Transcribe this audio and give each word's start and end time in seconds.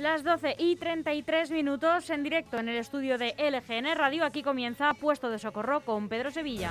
Las 0.00 0.24
12 0.24 0.54
y 0.58 0.76
33 0.76 1.50
minutos 1.50 2.08
en 2.08 2.22
directo 2.22 2.56
en 2.56 2.70
el 2.70 2.76
estudio 2.78 3.18
de 3.18 3.34
LGN 3.38 3.94
Radio. 3.98 4.24
Aquí 4.24 4.42
comienza 4.42 4.94
Puesto 4.94 5.28
de 5.28 5.38
Socorro 5.38 5.82
con 5.82 6.08
Pedro 6.08 6.30
Sevilla. 6.30 6.70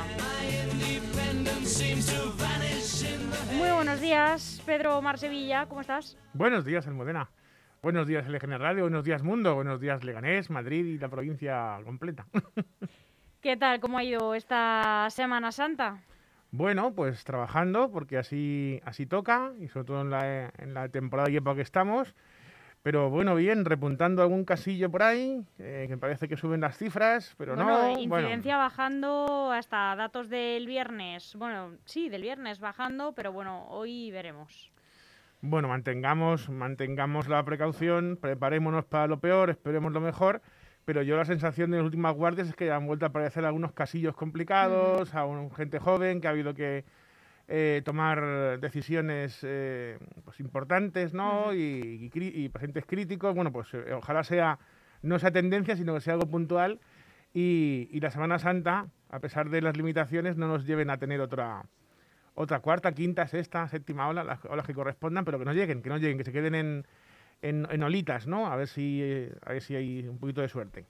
Muy 3.55 3.69
buenos 3.69 4.01
días, 4.01 4.63
Pedro 4.65 4.97
Omar 4.97 5.19
Sevilla. 5.19 5.67
¿Cómo 5.67 5.81
estás? 5.81 6.17
Buenos 6.33 6.65
días, 6.65 6.87
Almudena. 6.87 7.29
Buenos 7.83 8.07
días, 8.07 8.27
LGN 8.27 8.57
Radio. 8.57 8.81
Buenos 8.85 9.03
días, 9.03 9.21
Mundo. 9.21 9.53
Buenos 9.53 9.79
días, 9.79 10.03
Leganés, 10.03 10.49
Madrid 10.49 10.83
y 10.85 10.97
la 10.97 11.09
provincia 11.09 11.77
completa. 11.85 12.25
¿Qué 13.41 13.55
tal? 13.57 13.79
¿Cómo 13.79 13.99
ha 13.99 14.03
ido 14.03 14.33
esta 14.33 15.07
Semana 15.11 15.51
Santa? 15.51 16.01
bueno, 16.51 16.95
pues 16.95 17.23
trabajando, 17.25 17.91
porque 17.91 18.17
así, 18.17 18.81
así 18.83 19.05
toca, 19.05 19.53
y 19.59 19.67
sobre 19.67 19.85
todo 19.85 20.01
en 20.01 20.09
la, 20.09 20.51
en 20.57 20.73
la 20.73 20.89
temporada 20.89 21.29
y 21.29 21.35
época 21.35 21.57
que 21.57 21.61
estamos. 21.61 22.15
Pero 22.81 23.09
bueno, 23.09 23.35
bien, 23.35 23.65
repuntando 23.65 24.21
algún 24.21 24.45
casillo 24.45 24.89
por 24.89 25.03
ahí, 25.03 25.43
eh, 25.57 25.85
que 25.89 25.97
parece 25.97 26.29
que 26.29 26.37
suben 26.37 26.61
las 26.61 26.77
cifras, 26.77 27.35
pero 27.37 27.55
bueno, 27.55 27.69
no. 27.69 27.77
bueno, 28.07 28.19
incidencia 28.21 28.55
bajando 28.57 29.51
hasta 29.51 29.95
datos 29.97 30.29
del 30.29 30.65
viernes. 30.65 31.35
Bueno, 31.35 31.73
sí, 31.85 32.07
del 32.07 32.21
viernes 32.21 32.59
bajando, 32.59 33.11
pero 33.13 33.33
bueno, 33.33 33.65
hoy 33.67 34.11
veremos. 34.11 34.71
Bueno, 35.41 35.67
mantengamos, 35.67 36.49
mantengamos 36.49 37.27
la 37.27 37.43
precaución, 37.43 38.17
preparémonos 38.21 38.85
para 38.85 39.07
lo 39.07 39.19
peor, 39.19 39.49
esperemos 39.49 39.91
lo 39.91 39.99
mejor, 40.01 40.41
pero 40.85 41.01
yo 41.01 41.17
la 41.17 41.25
sensación 41.25 41.71
de 41.71 41.77
las 41.77 41.85
últimas 41.85 42.15
guardias 42.15 42.47
es 42.49 42.55
que 42.55 42.71
han 42.71 42.87
vuelto 42.87 43.05
a 43.05 43.09
aparecer 43.09 43.45
algunos 43.45 43.73
casillos 43.73 44.15
complicados, 44.15 45.13
a 45.15 45.25
un- 45.25 45.51
gente 45.51 45.79
joven 45.79 46.21
que 46.21 46.27
ha 46.27 46.31
habido 46.31 46.53
que 46.53 46.85
eh, 47.51 47.81
tomar 47.83 48.59
decisiones 48.59 49.39
eh, 49.41 49.97
pues 50.23 50.39
importantes, 50.39 51.15
¿no? 51.15 51.51
y, 51.51 52.11
y 52.13 52.49
pacientes 52.49 52.85
críticos, 52.85 53.33
bueno, 53.33 53.51
pues 53.51 53.73
eh, 53.73 53.91
ojalá 53.93 54.23
sea 54.23 54.59
no 55.01 55.17
sea 55.17 55.31
tendencia, 55.31 55.75
sino 55.75 55.95
que 55.95 56.01
sea 56.01 56.13
algo 56.13 56.27
puntual 56.27 56.79
y, 57.33 57.89
y 57.91 57.99
la 58.01 58.11
Semana 58.11 58.37
Santa, 58.37 58.85
a 59.09 59.19
pesar 59.19 59.49
de 59.49 59.61
las 59.61 59.75
limitaciones, 59.75 60.37
no 60.37 60.47
nos 60.47 60.67
lleven 60.67 60.91
a 60.91 60.97
tener 60.99 61.21
otra 61.21 61.63
otra 62.35 62.59
cuarta, 62.59 62.91
quinta, 62.91 63.25
sexta, 63.27 63.67
séptima 63.67 64.07
ola, 64.07 64.23
las 64.23 64.45
olas 64.45 64.67
que 64.67 64.75
correspondan, 64.75 65.25
pero 65.25 65.39
que 65.39 65.45
no 65.45 65.53
lleguen, 65.53 65.81
que 65.81 65.89
no 65.89 65.97
lleguen, 65.97 66.19
que 66.19 66.25
se 66.25 66.31
queden 66.31 66.53
en, 66.53 66.85
en, 67.41 67.67
en 67.71 67.83
olitas, 67.83 68.27
¿no? 68.27 68.45
A 68.45 68.55
ver 68.57 68.67
si 68.67 69.27
a 69.43 69.53
ver 69.53 69.61
si 69.63 69.75
hay 69.75 70.07
un 70.07 70.19
poquito 70.19 70.41
de 70.41 70.49
suerte. 70.49 70.85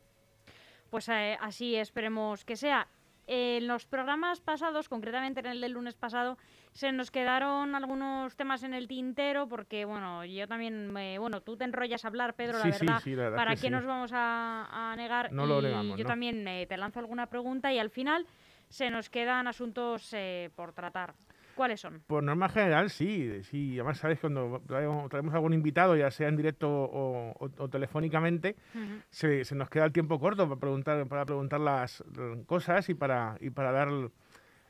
Pues 0.90 1.08
así 1.08 1.76
esperemos 1.76 2.44
que 2.44 2.58
sea. 2.58 2.88
En 3.32 3.68
los 3.68 3.86
programas 3.86 4.42
pasados, 4.42 4.90
concretamente 4.90 5.40
en 5.42 5.46
el 5.46 5.62
del 5.62 5.74
lunes 5.74 5.96
pasado, 5.96 6.40
se 6.74 6.92
nos 6.92 7.12
quedaron 7.12 7.76
algunos 7.76 8.36
temas 8.36 8.64
en 8.64 8.74
el 8.74 8.88
tintero 8.88 9.48
porque, 9.48 9.86
bueno, 9.86 10.26
yo 10.26 10.48
también, 10.48 10.92
me- 10.92 11.20
bueno, 11.20 11.40
tú 11.42 11.56
te 11.56 11.64
enrollas 11.64 12.04
a 12.04 12.08
hablar, 12.08 12.34
Pedro, 12.34 12.58
la 12.58 12.64
Sí, 12.66 12.72
sí, 12.72 12.86
verdad. 12.88 13.00
sí, 13.04 13.10
la 13.16 13.24
verdad 13.26 13.38
¿Para 13.38 13.56
que 13.56 13.62
qué 13.62 13.70
nos 13.70 13.86
vamos 13.86 14.12
a, 14.16 14.92
a 14.92 14.96
negar? 14.96 15.32
No 15.32 15.46
lo 15.46 15.62
negamos, 15.62 15.96
yo 15.96 16.06
no. 16.06 16.08
también 16.08 16.48
eh, 16.48 16.66
te 16.66 16.76
lanzo 16.76 17.00
alguna 17.02 17.28
pregunta 17.28 17.72
y 17.72 17.78
al 17.78 17.92
final 17.92 18.26
se 18.68 18.90
nos 18.90 19.12
quedan 19.12 19.46
asuntos 19.46 20.12
eh, 20.14 20.50
por 20.56 20.74
tratar. 20.74 21.14
¿Cuáles 21.60 21.82
son? 21.82 22.02
Por 22.08 22.24
norma 22.24 22.48
general, 22.48 22.90
sí, 22.90 23.44
sí. 23.44 23.74
Además, 23.78 23.98
sabes, 23.98 24.18
cuando 24.22 24.62
traemos, 24.66 25.10
traemos 25.10 25.34
algún 25.34 25.52
invitado, 25.54 25.94
ya 25.98 26.10
sea 26.10 26.30
en 26.30 26.38
directo 26.38 26.70
o, 26.70 27.32
o- 27.38 27.52
o 27.58 27.68
telefónicamente, 27.68 28.56
Ujú. 28.74 29.02
se, 29.10 29.44
se 29.44 29.56
nos 29.56 29.70
queda 29.70 29.84
el 29.84 29.92
tiempo 29.92 30.22
corto 30.22 30.48
para 30.48 30.58
preguntar, 30.58 31.06
para 31.08 31.26
preguntar 31.26 31.60
las 31.60 32.02
cosas 32.46 32.88
y 32.88 32.94
para, 32.94 33.36
y 33.42 33.50
para 33.50 33.74
dar 33.74 33.90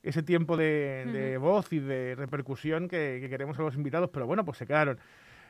ese 0.01 0.23
tiempo 0.23 0.57
de, 0.57 1.05
de 1.13 1.37
voz 1.37 1.71
y 1.73 1.77
de 1.79 2.15
repercusión 2.15 2.87
que, 2.87 3.19
que 3.21 3.29
queremos 3.29 3.59
a 3.59 3.61
los 3.61 3.75
invitados. 3.75 4.09
Pero 4.11 4.25
bueno, 4.25 4.43
pues 4.43 4.57
se 4.57 4.65
quedaron. 4.65 4.97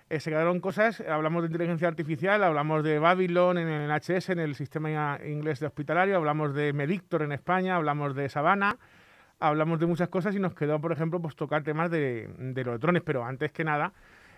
Eh, 0.10 0.20
se 0.20 0.32
quedaron 0.32 0.60
cosas, 0.60 1.00
hablamos 1.00 1.44
de 1.44 1.48
inteligencia 1.48 1.88
artificial, 1.88 2.44
hablamos 2.44 2.84
de 2.84 3.00
Babylon 3.00 3.60
en 3.60 3.70
el 3.70 3.92
HS, 3.92 4.34
en 4.34 4.40
el 4.40 4.56
sistema 4.56 5.18
inglés 5.26 5.62
de 5.62 5.68
hospitalario, 5.68 6.18
hablamos 6.18 6.54
de 6.54 6.74
Medictor 6.74 7.22
en 7.22 7.32
España, 7.32 7.78
hablamos 7.78 8.14
de 8.14 8.28
Sabana, 8.28 8.78
hablamos 9.40 9.80
de 9.80 9.86
muchas 9.86 10.10
cosas 10.10 10.36
y 10.36 10.40
nos 10.40 10.54
quedó, 10.54 10.80
por 10.80 10.92
ejemplo, 10.92 11.22
pues 11.22 11.36
tocar 11.36 11.64
temas 11.64 11.90
de, 11.90 12.30
los 12.66 12.80
drones, 12.80 13.04
pero 13.04 13.26
antes 13.26 13.52
que 13.52 13.64
nada 13.64 13.94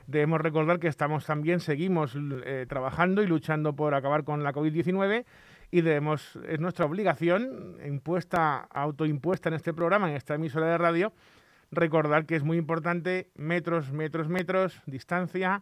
debemos 0.08 0.42
recordar 0.42 0.80
que 0.80 0.88
estamos 0.88 1.26
también, 1.26 1.60
seguimos 1.60 2.18
eh, 2.18 2.66
trabajando 2.68 3.22
y 3.22 3.28
luchando 3.28 3.76
por 3.76 3.94
acabar 3.94 4.24
con 4.24 4.44
la 4.44 4.52
COVID-19 4.54 5.26
y 5.70 5.82
debemos, 5.82 6.38
es 6.48 6.60
nuestra 6.60 6.86
obligación, 6.86 7.78
impuesta, 7.86 8.68
autoimpuesta 8.72 9.50
en 9.50 9.56
este 9.56 9.74
programa, 9.74 10.10
en 10.10 10.18
esta 10.18 10.36
emisora 10.36 10.68
de 10.68 10.78
radio, 10.78 11.14
recordar 11.72 12.26
que 12.26 12.36
es 12.36 12.44
muy 12.44 12.58
importante 12.58 13.30
metros, 13.36 13.92
metros, 13.92 14.28
metros, 14.28 14.82
distancia, 14.86 15.62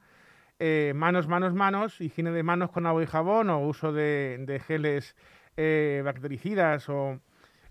eh, 0.58 0.94
manos, 0.96 1.28
manos, 1.28 1.54
manos, 1.54 2.02
higiene 2.02 2.32
de 2.32 2.44
manos 2.44 2.72
con 2.72 2.86
agua 2.86 3.04
y 3.04 3.06
jabón 3.06 3.50
o 3.50 3.60
uso 3.60 3.94
de, 3.94 4.38
de 4.48 4.60
geles 4.60 5.16
eh, 5.58 6.02
bactericidas 6.04 6.90
o 6.90 7.20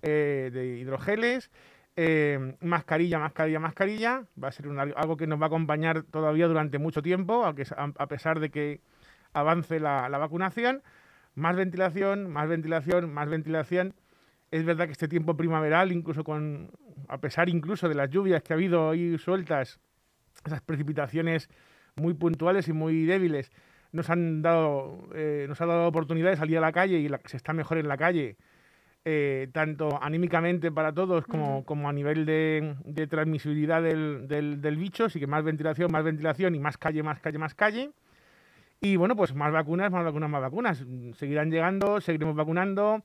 eh, 0.02 0.50
de 0.52 0.78
hidrogeles, 0.78 1.50
eh, 1.96 2.54
mascarilla, 2.60 3.18
mascarilla, 3.18 3.60
mascarilla. 3.60 4.24
Va 4.42 4.48
a 4.48 4.52
ser 4.52 4.66
algo 4.96 5.16
que 5.16 5.26
nos 5.26 5.40
va 5.40 5.46
a 5.46 5.48
acompañar 5.48 6.04
todavía 6.04 6.46
durante 6.46 6.78
mucho 6.78 7.02
tiempo, 7.02 7.44
a, 7.44 7.54
pesar 8.06 8.40
de 8.40 8.50
que 8.50 8.80
avance 9.32 9.80
la, 9.80 10.08
vacunación. 10.08 10.82
Más 11.34 11.56
ventilación, 11.56 12.30
más 12.30 12.48
ventilación, 12.48 13.12
más 13.12 13.28
ventilación. 13.28 13.94
Es 14.50 14.64
verdad 14.64 14.86
que 14.86 14.92
este 14.92 15.08
tiempo 15.08 15.36
primaveral, 15.36 15.92
incluso 15.92 16.24
a 17.08 17.18
pesar 17.18 17.48
incluso 17.48 17.88
de 17.88 17.94
las 17.94 18.10
lluvias 18.10 18.42
que 18.42 18.52
ha 18.52 18.56
habido 18.56 18.90
ahí 18.90 19.18
sueltas, 19.18 19.80
esas 20.44 20.60
precipitaciones 20.62 21.48
muy 21.96 22.14
puntuales 22.14 22.68
y 22.68 22.72
muy 22.72 23.04
débiles, 23.04 23.50
nos 23.92 24.10
han 24.10 24.42
dado, 24.42 25.08
eh, 25.14 25.46
nos 25.48 25.60
ha 25.60 25.66
dado 25.66 25.88
oportunidad 25.88 26.30
de 26.30 26.36
salir 26.36 26.58
a 26.58 26.60
la 26.60 26.72
calle 26.72 26.98
y 26.98 27.08
la- 27.08 27.20
se 27.24 27.36
está 27.36 27.52
mejor 27.52 27.78
en 27.78 27.88
la 27.88 27.96
calle, 27.96 28.36
eh, 29.10 29.48
tanto 29.52 29.98
anímicamente 30.02 30.70
para 30.70 30.92
todos 30.92 31.26
como, 31.26 31.64
como 31.64 31.88
a 31.88 31.94
nivel 31.94 32.26
de, 32.26 32.74
de 32.84 33.06
transmisibilidad 33.06 33.82
del, 33.82 34.28
del, 34.28 34.60
del 34.60 34.76
bicho, 34.76 35.06
así 35.06 35.18
que 35.18 35.26
más 35.26 35.42
ventilación, 35.42 35.90
más 35.90 36.04
ventilación 36.04 36.54
y 36.54 36.58
más 36.58 36.76
calle, 36.76 37.02
más 37.02 37.18
calle, 37.18 37.38
más 37.38 37.54
calle. 37.54 37.90
Y 38.82 38.96
bueno, 38.96 39.16
pues 39.16 39.34
más 39.34 39.50
vacunas, 39.50 39.90
más 39.90 40.04
vacunas, 40.04 40.28
más 40.28 40.42
vacunas. 40.42 40.84
Seguirán 41.14 41.50
llegando, 41.50 42.02
seguiremos 42.02 42.36
vacunando. 42.36 43.02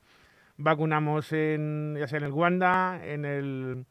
Vacunamos 0.58 1.32
en, 1.32 1.96
ya 1.98 2.06
sea 2.10 2.18
en 2.18 2.26
el 2.26 2.32
Wanda, 2.34 3.00
en 3.02 3.24
el, 3.24 3.86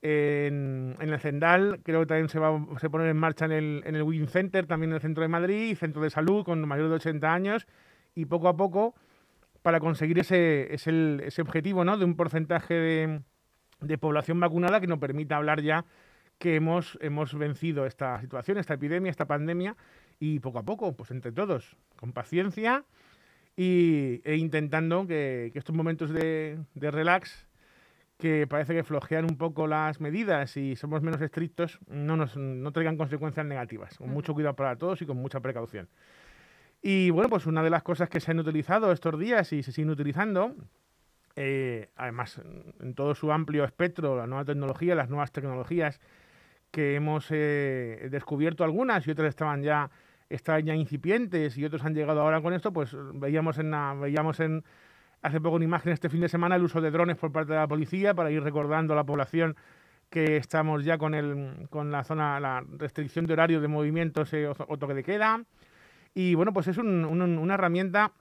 en, 0.00 0.96
en 1.00 1.08
el 1.10 1.20
Zendal, 1.20 1.80
creo 1.82 2.00
que 2.00 2.06
también 2.06 2.30
se 2.30 2.38
va 2.38 2.48
a 2.48 2.78
se 2.78 2.88
poner 2.88 3.08
en 3.08 3.18
marcha 3.18 3.44
en 3.44 3.52
el, 3.52 3.82
en 3.84 3.94
el 3.94 4.04
Win 4.04 4.26
Center, 4.26 4.66
también 4.66 4.92
en 4.92 4.94
el 4.94 5.02
centro 5.02 5.20
de 5.20 5.28
Madrid, 5.28 5.76
centro 5.76 6.00
de 6.00 6.08
salud 6.08 6.46
con 6.46 6.66
mayores 6.66 6.88
de 6.88 6.96
80 6.96 7.30
años, 7.30 7.66
y 8.14 8.24
poco 8.24 8.48
a 8.48 8.56
poco, 8.56 8.94
para 9.62 9.80
conseguir 9.80 10.18
ese, 10.18 10.72
ese, 10.74 11.24
ese 11.24 11.42
objetivo 11.42 11.84
¿no? 11.84 11.96
de 11.96 12.04
un 12.04 12.16
porcentaje 12.16 12.74
de, 12.74 13.20
de 13.80 13.98
población 13.98 14.38
vacunada 14.40 14.80
que 14.80 14.86
nos 14.86 14.98
permita 14.98 15.36
hablar 15.36 15.62
ya 15.62 15.84
que 16.38 16.56
hemos, 16.56 16.98
hemos 17.00 17.34
vencido 17.38 17.86
esta 17.86 18.20
situación, 18.20 18.58
esta 18.58 18.74
epidemia, 18.74 19.10
esta 19.10 19.26
pandemia, 19.26 19.76
y 20.18 20.40
poco 20.40 20.58
a 20.58 20.64
poco, 20.64 20.96
pues 20.96 21.12
entre 21.12 21.30
todos, 21.30 21.76
con 21.96 22.12
paciencia 22.12 22.84
y, 23.56 24.20
e 24.24 24.36
intentando 24.36 25.06
que, 25.06 25.50
que 25.52 25.58
estos 25.58 25.74
momentos 25.74 26.10
de, 26.10 26.58
de 26.74 26.90
relax 26.90 27.46
que 28.18 28.46
parece 28.46 28.74
que 28.74 28.84
flojean 28.84 29.24
un 29.24 29.36
poco 29.36 29.66
las 29.66 30.00
medidas 30.00 30.56
y 30.56 30.76
somos 30.76 31.02
menos 31.02 31.20
estrictos, 31.20 31.80
no 31.88 32.16
nos 32.16 32.36
no 32.36 32.70
traigan 32.72 32.96
consecuencias 32.96 33.44
negativas. 33.44 33.98
Con 33.98 34.10
mucho 34.10 34.32
cuidado 34.32 34.54
para 34.54 34.76
todos 34.76 35.02
y 35.02 35.06
con 35.06 35.16
mucha 35.16 35.40
precaución. 35.40 35.88
Y 36.82 37.10
bueno, 37.10 37.30
pues 37.30 37.46
una 37.46 37.62
de 37.62 37.70
las 37.70 37.84
cosas 37.84 38.08
que 38.08 38.20
se 38.20 38.32
han 38.32 38.40
utilizado 38.40 38.90
estos 38.90 39.18
días 39.18 39.52
y 39.52 39.62
se 39.62 39.70
siguen 39.70 39.90
utilizando, 39.90 40.56
eh, 41.36 41.90
además 41.96 42.40
en 42.80 42.94
todo 42.94 43.14
su 43.14 43.30
amplio 43.30 43.64
espectro, 43.64 44.16
la 44.16 44.26
nueva 44.26 44.44
tecnología, 44.44 44.96
las 44.96 45.08
nuevas 45.08 45.30
tecnologías 45.30 46.00
que 46.72 46.96
hemos 46.96 47.26
eh, 47.30 48.08
descubierto 48.10 48.64
algunas 48.64 49.06
y 49.06 49.12
otras 49.12 49.28
estaban 49.28 49.62
ya, 49.62 49.90
estaban 50.28 50.64
ya 50.64 50.74
incipientes 50.74 51.56
y 51.56 51.64
otros 51.64 51.84
han 51.84 51.94
llegado 51.94 52.20
ahora 52.20 52.42
con 52.42 52.52
esto, 52.52 52.72
pues 52.72 52.96
veíamos 53.14 53.58
en, 53.58 53.70
veíamos 54.00 54.40
en 54.40 54.64
hace 55.22 55.40
poco 55.40 55.56
una 55.56 55.64
imagen 55.64 55.92
este 55.92 56.08
fin 56.08 56.20
de 56.20 56.28
semana 56.28 56.56
el 56.56 56.64
uso 56.64 56.80
de 56.80 56.90
drones 56.90 57.16
por 57.16 57.30
parte 57.30 57.52
de 57.52 57.58
la 57.60 57.68
policía 57.68 58.12
para 58.14 58.30
ir 58.30 58.42
recordando 58.42 58.94
a 58.94 58.96
la 58.96 59.04
población 59.04 59.54
que 60.10 60.36
estamos 60.36 60.84
ya 60.84 60.98
con, 60.98 61.14
el, 61.14 61.68
con 61.70 61.92
la 61.92 62.02
zona, 62.04 62.40
la 62.40 62.64
restricción 62.76 63.26
de 63.26 63.34
horario 63.34 63.60
de 63.60 63.68
movimientos 63.68 64.32
o, 64.68 64.76
toque 64.76 64.94
de 64.94 65.04
queda. 65.04 65.42
Y 66.14 66.34
bueno, 66.34 66.52
pues 66.52 66.68
es 66.68 66.78
una 66.78 67.54
herramienta 67.54 68.12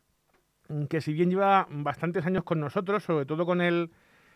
que 0.89 1.01
si 1.01 1.13
bien 1.13 1.29
lleva 1.29 1.67
bastantes 1.69 2.25
años 2.25 2.43
con 2.43 2.59
nosotros, 2.59 3.03
sobre 3.03 3.25
todo 3.25 3.45
con 3.45 3.61
el, 3.61 3.91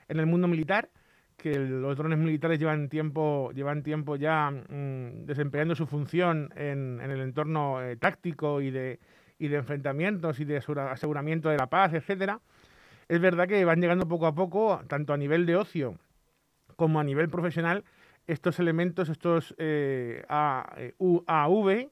en 0.09 0.19
el 0.19 0.25
mundo 0.25 0.47
militar, 0.47 0.89
que 1.37 1.57
los 1.59 1.97
drones 1.97 2.17
militares 2.19 2.59
llevan 2.59 2.89
tiempo, 2.89 3.51
llevan 3.53 3.83
tiempo 3.83 4.15
ya 4.15 4.51
mm, 4.51 5.25
desempeñando 5.25 5.75
su 5.75 5.85
función 5.85 6.49
en, 6.55 6.99
el 7.01 7.21
entorno 7.21 7.81
eh, 7.81 7.97
táctico 7.97 8.61
y 8.61 8.71
de, 8.71 8.99
y 9.37 9.47
de 9.47 9.57
enfrentamientos 9.57 10.39
y 10.39 10.45
de 10.45 10.57
aseguramiento 10.57 11.49
de 11.49 11.57
la 11.57 11.67
paz, 11.67 11.93
etcétera. 11.93 12.39
Es 13.07 13.19
verdad 13.19 13.47
que 13.47 13.63
van 13.65 13.81
llegando 13.81 14.07
poco 14.07 14.27
a 14.27 14.33
poco, 14.33 14.81
tanto 14.87 15.13
a 15.13 15.17
nivel 15.17 15.45
de 15.45 15.55
ocio 15.55 15.97
como 16.75 16.99
a 16.99 17.03
nivel 17.03 17.29
profesional, 17.29 17.83
estos 18.27 18.59
elementos, 18.59 19.09
estos 19.09 19.53
eh, 19.57 20.25
UAV, 20.97 21.89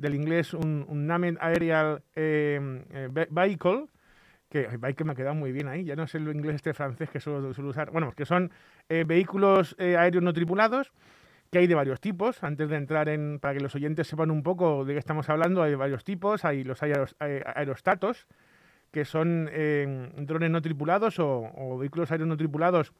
del 0.00 0.14
inglés 0.14 0.54
un, 0.54 0.84
un 0.88 1.06
Named 1.06 1.36
Aerial 1.40 2.02
em, 2.14 2.82
eh, 2.90 3.26
Vehicle, 3.30 3.86
que 4.48 4.66
que 4.96 5.04
me 5.04 5.12
ha 5.12 5.14
quedado 5.14 5.34
muy 5.34 5.52
bien 5.52 5.68
ahí, 5.68 5.84
ya 5.84 5.94
no 5.94 6.06
sé 6.06 6.18
el 6.18 6.28
inglés 6.28 6.56
este 6.56 6.74
francés 6.74 7.10
que 7.10 7.20
suelo, 7.20 7.50
usar, 7.50 7.90
bueno, 7.90 8.12
que 8.12 8.24
son 8.24 8.50
eh, 8.88 9.04
vehículos 9.06 9.76
eh, 9.78 9.96
aéreos 9.96 10.24
no 10.24 10.32
tripulados, 10.32 10.92
que 11.52 11.58
hay 11.58 11.66
de 11.66 11.74
varios 11.74 12.00
tipos, 12.00 12.42
antes 12.42 12.68
de 12.68 12.76
entrar 12.76 13.08
en, 13.08 13.38
para 13.40 13.54
que 13.54 13.60
los 13.60 13.74
oyentes 13.74 14.08
sepan 14.08 14.30
un 14.30 14.42
poco 14.42 14.84
de 14.84 14.94
qué 14.94 14.98
estamos 14.98 15.28
hablando, 15.28 15.62
hay 15.62 15.74
varios 15.74 16.02
tipos, 16.02 16.44
hay 16.44 16.64
los 16.64 16.80
aerostatos, 16.82 18.26
que 18.90 19.04
son 19.04 19.48
em, 19.52 20.10
drones 20.26 20.50
no 20.50 20.62
tripulados 20.62 21.18
o, 21.18 21.50
o, 21.54 21.78
vehículos 21.78 22.10
aéreos 22.10 22.28
no 22.28 22.36
tripulados 22.36 22.92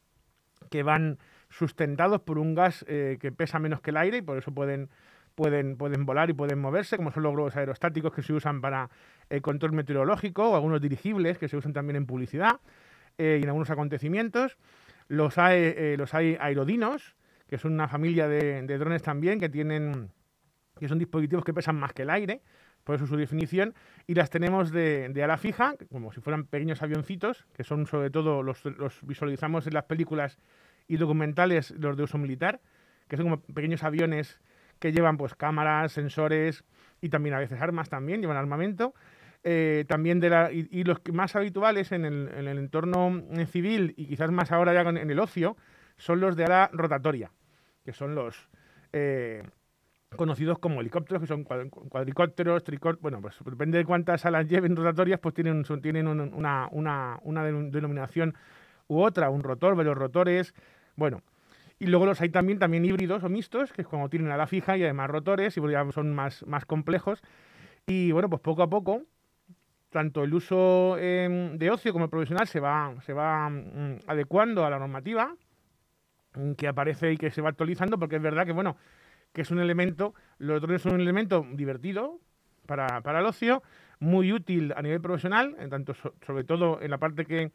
que 0.70 0.82
van 0.82 1.19
sustentados 1.49 2.20
por 2.20 2.38
un 2.38 2.55
gas 2.55 2.85
que 2.87 3.32
pesa 3.37 3.58
menos 3.58 3.81
que 3.81 3.91
el 3.91 3.96
aire 3.96 4.19
y 4.19 4.23
por 4.23 4.38
eso 4.38 4.53
pueden 4.53 4.88
pueden, 5.35 5.77
pueden 5.77 6.05
volar 6.06 6.31
y 6.31 6.32
pueden 6.32 6.61
moverse, 6.61 6.97
como 6.97 7.12
son 7.12 7.23
los 7.23 7.32
globos 7.32 7.56
aerostáticos 7.56 8.12
que 8.12 8.23
se 8.23 8.32
usan 8.32 8.61
para 8.61 8.91
el 9.29 9.43
control 9.43 9.73
meteorológico, 9.73 10.50
o 10.50 10.55
algunos 10.55 10.81
dirigibles 10.81 11.38
que 11.38 11.49
se 11.49 11.56
usan 11.56 11.73
también 11.73 11.97
en 11.97 12.06
publicidad 12.06 12.61
eh, 13.19 13.38
y 13.41 13.43
en 13.43 13.49
algunos 13.49 13.71
acontecimientos. 13.71 14.59
Los 15.09 15.38
hay, 15.38 15.75
eh, 15.77 15.94
los 15.99 16.15
hay 16.15 16.37
aerodinos, 16.41 17.17
que 17.49 17.59
son 17.59 17.73
una 17.73 17.88
familia 17.88 18.29
de, 18.29 18.62
drones 18.79 19.03
también, 19.03 19.41
que 19.41 19.49
tienen 19.49 20.11
que 20.79 20.88
son 20.88 20.99
dispositivos 20.99 21.44
que 21.44 21.53
pesan 21.53 21.77
más 21.77 21.93
que 21.93 22.03
el 22.03 22.11
aire, 22.11 22.41
por 22.85 22.94
eso 22.94 23.06
su 23.06 23.17
definición, 23.17 23.75
y 24.06 24.15
las 24.15 24.31
tenemos 24.31 24.71
de, 24.71 25.11
de 25.11 25.23
ala 25.23 25.37
fija, 25.37 25.75
como 25.91 26.11
si 26.12 26.23
fueran 26.23 26.47
pequeños 26.47 26.81
avioncitos, 26.81 27.44
que 27.53 27.65
son 27.65 27.87
sobre 27.87 28.09
todo 28.09 28.43
los, 28.43 28.65
los 28.65 29.06
visualizamos 29.06 29.67
en 29.67 29.75
las 29.75 29.85
películas 29.85 30.38
y 30.88 30.97
documentales, 30.97 31.73
los 31.73 31.99
de 31.99 32.05
uso 32.05 32.17
militar, 32.17 32.61
que 33.09 33.17
son 33.17 33.27
como 33.27 33.43
pequeños 33.43 33.82
aviones 33.82 34.41
que 34.81 34.93
llevan 34.93 35.17
pues 35.17 35.37
cámaras, 35.37 35.93
sensores 35.93 36.65
y 37.00 37.09
también 37.09 37.35
a 37.37 37.38
veces 37.38 37.61
armas 37.61 37.88
también, 37.88 38.21
llevan 38.21 38.37
armamento. 38.37 38.94
Eh, 39.43 39.85
también 39.88 40.21
de 40.21 40.29
la, 40.29 40.53
y, 40.53 40.85
los 40.85 40.99
más 41.12 41.35
habituales 41.35 41.93
en 41.93 42.05
el, 42.05 42.29
en 42.37 42.47
el, 42.47 42.59
entorno 42.59 43.23
civil 43.47 43.94
y 43.97 44.06
quizás 44.06 44.31
más 44.31 44.53
ahora 44.53 44.75
ya 44.75 44.82
en 44.82 45.11
el 45.11 45.19
ocio 45.19 45.56
son 45.97 46.21
los 46.21 46.37
de 46.37 46.44
ala 46.44 46.69
rotatoria, 46.75 47.31
que 47.82 47.94
son 47.94 48.15
los 48.15 48.50
eh, 48.93 49.43
conocidos 50.17 50.59
como 50.59 50.82
helicópteros, 50.82 51.23
que 51.23 51.27
son 51.27 51.44
cuadricópteros, 51.44 52.65
tricópteros, 52.65 53.00
bueno, 53.00 53.23
pues 53.23 53.37
depende 53.43 53.79
de 53.79 53.87
cuántas 53.87 54.27
alas 54.27 54.47
lleven 54.47 54.77
rotatorias, 54.77 55.21
pues 55.21 55.35
tienen, 55.35 55.65
tienen 55.81 56.06
una, 56.06 56.69
una, 56.71 57.19
una 57.23 57.44
denominación 57.44 58.35
u 58.88 59.00
otra, 59.00 59.31
un 59.31 59.43
rotor, 59.43 59.75
varios 59.75 59.97
rotores, 59.97 60.55
bueno, 60.97 61.23
y 61.81 61.87
luego 61.87 62.05
los 62.05 62.21
hay 62.21 62.29
también, 62.29 62.59
también 62.59 62.85
híbridos 62.85 63.25
o 63.25 63.29
mixtos, 63.31 63.73
que 63.73 63.81
es 63.81 63.88
como 63.88 64.11
tienen 64.11 64.31
ala 64.31 64.47
fija 64.47 64.77
y 64.77 64.82
además 64.82 65.09
rotores 65.09 65.56
y 65.56 65.61
son 65.93 66.15
más, 66.15 66.47
más 66.47 66.67
complejos. 66.67 67.23
Y 67.87 68.12
bueno, 68.12 68.29
pues 68.29 68.43
poco 68.43 68.62
a 68.62 68.69
poco, 68.69 69.03
tanto 69.88 70.23
el 70.23 70.35
uso 70.35 70.99
em, 70.99 71.56
de 71.56 71.71
ocio 71.71 71.94
como 71.94 72.05
el 72.05 72.11
profesional 72.11 72.47
se 72.47 72.61
va, 72.61 72.94
se 73.00 73.15
va 73.15 73.49
mm, 73.49 74.00
adecuando 74.06 74.67
a 74.67 74.71
la 74.71 74.79
normativa 74.79 75.35
mm, 76.35 76.53
que 76.53 76.69
aparece 76.69 77.12
y 77.12 77.17
que 77.17 77.31
se 77.31 77.41
va 77.41 77.49
actualizando, 77.49 77.99
porque 77.99 78.17
es 78.17 78.23
verdad 78.23 78.44
que, 78.44 78.53
bueno, 78.53 78.77
que 79.32 79.41
es 79.41 79.50
un 79.50 79.59
elemento, 79.59 80.15
los 80.37 80.61
drones 80.61 80.82
son 80.82 80.93
un 80.93 81.00
elemento 81.00 81.47
divertido 81.55 82.21
para, 82.67 83.00
para 83.00 83.21
el 83.21 83.27
ocio, 83.27 83.62
muy 84.00 84.35
útil 84.35 84.75
a 84.77 84.82
nivel 84.82 85.00
profesional, 85.00 85.56
en 85.59 85.71
tanto 85.71 85.94
sobre 85.94 86.44
todo 86.44 86.82
en 86.82 86.91
la 86.91 86.99
parte 86.99 87.25
que 87.25 87.53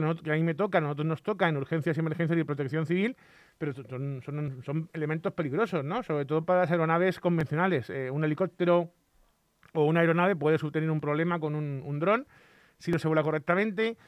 que, 0.00 0.30
a 0.30 0.34
mí 0.34 0.42
me 0.42 0.54
toca, 0.54 0.78
a 0.78 0.80
nosotros 0.80 1.06
nos 1.06 1.22
toca 1.22 1.48
en 1.48 1.56
urgencias, 1.58 1.98
emergencias 1.98 2.38
y 2.38 2.44
protección 2.44 2.86
civil, 2.86 3.14
pero 3.58 3.74
son, 3.74 4.88
elementos 4.94 5.34
peligrosos, 5.34 5.84
¿no? 5.84 6.02
Sobre 6.02 6.24
todo 6.24 6.44
para 6.44 6.60
las 6.60 6.70
aeronaves 6.70 7.20
convencionales. 7.20 7.90
Eh, 7.90 8.10
un 8.10 8.24
helicóptero 8.24 8.90
o 9.74 9.84
una 9.84 10.00
aeronave 10.00 10.34
puede 10.34 10.58
tener 10.70 10.90
un 10.90 11.00
problema 11.00 11.38
con 11.38 11.54
un, 11.54 11.98
dron 11.98 12.26
si 12.78 12.90
no 12.90 12.98
se 12.98 13.06
vuela 13.06 13.22
correctamente. 13.22 13.98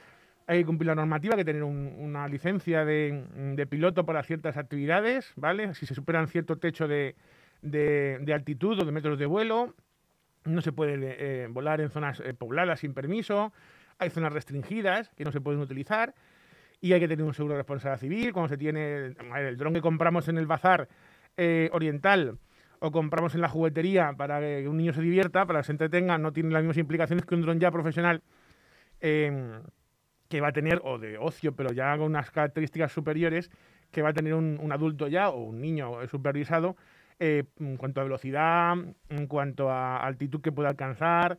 Hay 0.47 0.61
que 0.61 0.67
cumplir 0.67 0.89
la 0.89 0.95
normativa, 0.95 1.35
hay 1.35 1.41
que 1.41 1.45
tener 1.45 1.63
una 1.63 2.29
licencia 2.29 2.85
de, 2.85 3.67
piloto 3.69 4.07
para 4.07 4.23
ciertas 4.23 4.57
actividades, 4.57 5.33
¿vale? 5.37 5.75
Si 5.75 5.85
se 5.85 5.95
superan 5.95 6.29
cierto 6.29 6.57
techo 6.57 6.89
de, 6.89 7.15
altitud 8.33 8.81
o 8.81 8.85
de 8.85 8.93
metros 8.93 9.19
de 9.19 9.27
vuelo, 9.27 9.75
no 10.45 10.61
se 10.61 10.73
puede 10.73 10.99
eh, 11.03 11.47
volar 11.49 11.81
en 11.81 11.91
zonas 11.91 12.21
eh, 12.21 12.35
pobladas 12.35 12.81
sin 12.81 12.93
permiso 12.93 13.53
hay 14.05 14.11
zonas 14.11 14.33
restringidas 14.33 15.11
que 15.17 15.25
no 15.25 15.33
se 15.33 15.41
pueden 15.41 15.61
utilizar 15.61 16.15
y 16.81 16.93
hay 16.93 17.01
que 17.01 17.09
tener 17.09 17.25
un 17.25 17.35
seguro 17.35 17.55
de 17.55 17.59
responsabilidad 17.59 18.01
civil. 18.01 18.33
Cuando 18.33 18.49
se 18.49 18.59
tiene 18.59 19.15
el 19.37 19.57
dron 19.57 19.75
que 19.75 19.81
compramos 19.81 20.29
en 20.29 20.39
el 20.39 20.47
bazar 20.47 20.89
eh, 21.37 21.69
oriental 21.73 22.39
o 22.79 22.91
compramos 22.91 23.35
en 23.35 23.41
la 23.41 23.49
juguetería 23.49 24.13
para 24.17 24.41
que 24.41 24.69
un 24.69 24.77
niño 24.77 24.93
se 24.93 25.01
divierta, 25.01 25.47
para 25.47 25.61
que 25.61 25.65
se 25.65 25.73
entretenga, 25.73 26.19
no 26.19 26.33
tiene 26.33 26.51
las 26.51 26.63
mismas 26.63 26.77
implicaciones 26.77 27.25
que 27.25 27.35
un 27.35 27.43
dron 27.43 27.59
ya 27.59 27.71
profesional 27.71 28.23
em, 29.01 29.63
que 30.29 30.41
va 30.41 30.49
a 30.49 30.53
tener, 30.53 30.81
o 30.85 30.99
de 30.99 31.17
ocio, 31.17 31.53
pero 31.57 31.73
ya 31.73 31.97
con 31.97 32.07
unas 32.07 32.31
características 32.31 32.93
superiores, 32.93 33.51
que 33.91 34.03
va 34.03 34.11
a 34.11 34.13
tener 34.13 34.35
un, 34.35 34.71
adulto 34.71 35.09
ya 35.09 35.31
o 35.31 35.45
un 35.45 35.61
niño 35.61 36.07
supervisado 36.09 36.77
eh, 37.19 37.45
en 37.61 37.77
cuanto 37.77 38.01
a 38.01 38.05
velocidad, 38.05 38.75
en 39.09 39.27
cuanto 39.27 39.71
a 39.71 39.99
altitud 39.99 40.43
que 40.43 40.53
pueda 40.53 40.69
alcanzar, 40.69 41.39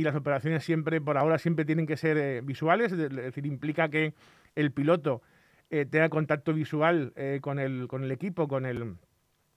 y 0.00 0.02
las 0.02 0.16
operaciones 0.16 0.64
siempre, 0.64 1.00
por 1.00 1.18
ahora, 1.18 1.38
siempre 1.38 1.64
tienen 1.64 1.86
que 1.86 1.96
ser 1.96 2.16
eh, 2.16 2.40
visuales, 2.40 2.92
es 2.92 3.10
decir, 3.10 3.44
implica 3.44 3.88
que 3.90 4.14
el 4.56 4.72
piloto 4.72 5.20
eh, 5.68 5.84
tenga 5.84 6.08
contacto 6.08 6.54
visual 6.54 7.12
eh, 7.16 7.38
con, 7.42 7.58
el, 7.58 7.86
con 7.86 8.02
el 8.02 8.10
equipo, 8.10 8.48
con 8.48 8.64
el, 8.64 8.96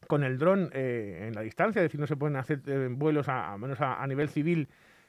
con 0.07 0.23
el 0.23 0.37
dron 0.37 0.69
en 0.73 1.33
la 1.33 1.41
distancia, 1.41 1.79
es 1.79 1.85
decir, 1.85 1.99
no 1.99 2.07
se 2.07 2.17
pueden 2.17 2.35
hacer 2.35 2.59
vuelos 2.89 3.29
a, 3.29 3.57
menos 3.57 3.79
a, 3.79 4.05
nivel 4.05 4.27
civil 4.27 4.67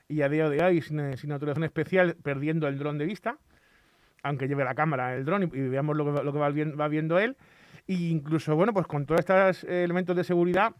y 0.08 0.22
a 0.22 0.28
día 0.28 0.48
de 0.48 0.62
hoy 0.62 0.80
sin, 0.80 1.16
sin 1.16 1.32
autorización 1.32 1.64
especial, 1.64 2.16
perdiendo 2.22 2.68
el 2.68 2.78
dron 2.78 2.96
de 2.96 3.06
vista, 3.06 3.38
aunque 4.22 4.46
lleve 4.46 4.64
la 4.64 4.74
cámara 4.74 5.16
el 5.16 5.24
dron 5.24 5.42
y, 5.42 5.46
veamos 5.46 5.96
lo 5.96 6.04
que, 6.04 6.22
lo 6.22 6.32
que 6.32 6.38
va, 6.38 6.50
va 6.50 6.88
viendo 6.88 7.18
él. 7.18 7.36
E 7.88 7.94
incluso, 7.94 8.54
bueno, 8.54 8.72
pues 8.72 8.86
con 8.86 9.04
todos 9.04 9.18
estos 9.18 9.64
elementos 9.64 10.16
de 10.16 10.22
seguridad, 10.22 10.74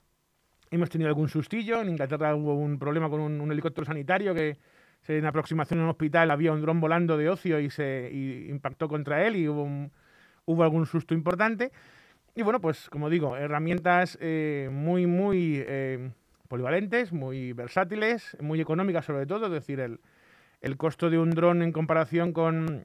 Hemos 0.74 0.90
tenido 0.90 1.06
algún 1.06 1.28
sustillo. 1.28 1.80
En 1.80 1.88
Inglaterra 1.88 2.34
hubo 2.34 2.54
un 2.56 2.80
problema 2.80 3.08
con 3.08 3.20
un, 3.20 3.52
helicóptero 3.52 3.84
sanitario 3.84 4.34
que 4.34 4.56
en 5.06 5.24
aproximación 5.24 5.78
a 5.78 5.84
un 5.84 5.90
hospital 5.90 6.32
había 6.32 6.50
un 6.50 6.62
dron 6.62 6.80
volando 6.80 7.16
de 7.16 7.28
ocio 7.28 7.60
y 7.60 7.70
se 7.70 8.10
impactó 8.48 8.88
contra 8.88 9.24
él 9.24 9.36
y 9.36 9.46
hubo, 9.46 9.68
hubo 10.46 10.64
algún 10.64 10.86
susto 10.86 11.14
importante. 11.14 11.70
Y 12.34 12.42
bueno, 12.42 12.60
pues 12.60 12.90
como 12.90 13.08
digo, 13.08 13.36
herramientas 13.36 14.18
eh, 14.20 14.68
muy, 14.72 15.06
muy 15.06 15.62
eh, 15.64 16.10
polivalentes, 16.48 17.12
muy 17.12 17.52
versátiles, 17.52 18.36
muy 18.40 18.60
económicas 18.60 19.04
sobre 19.04 19.26
todo. 19.26 19.46
Es 19.46 19.52
decir, 19.52 19.78
el, 19.78 20.00
el 20.60 20.76
costo 20.76 21.08
de 21.08 21.18
un 21.18 21.30
dron 21.30 21.62
en 21.62 21.70
comparación 21.70 22.32
con, 22.32 22.84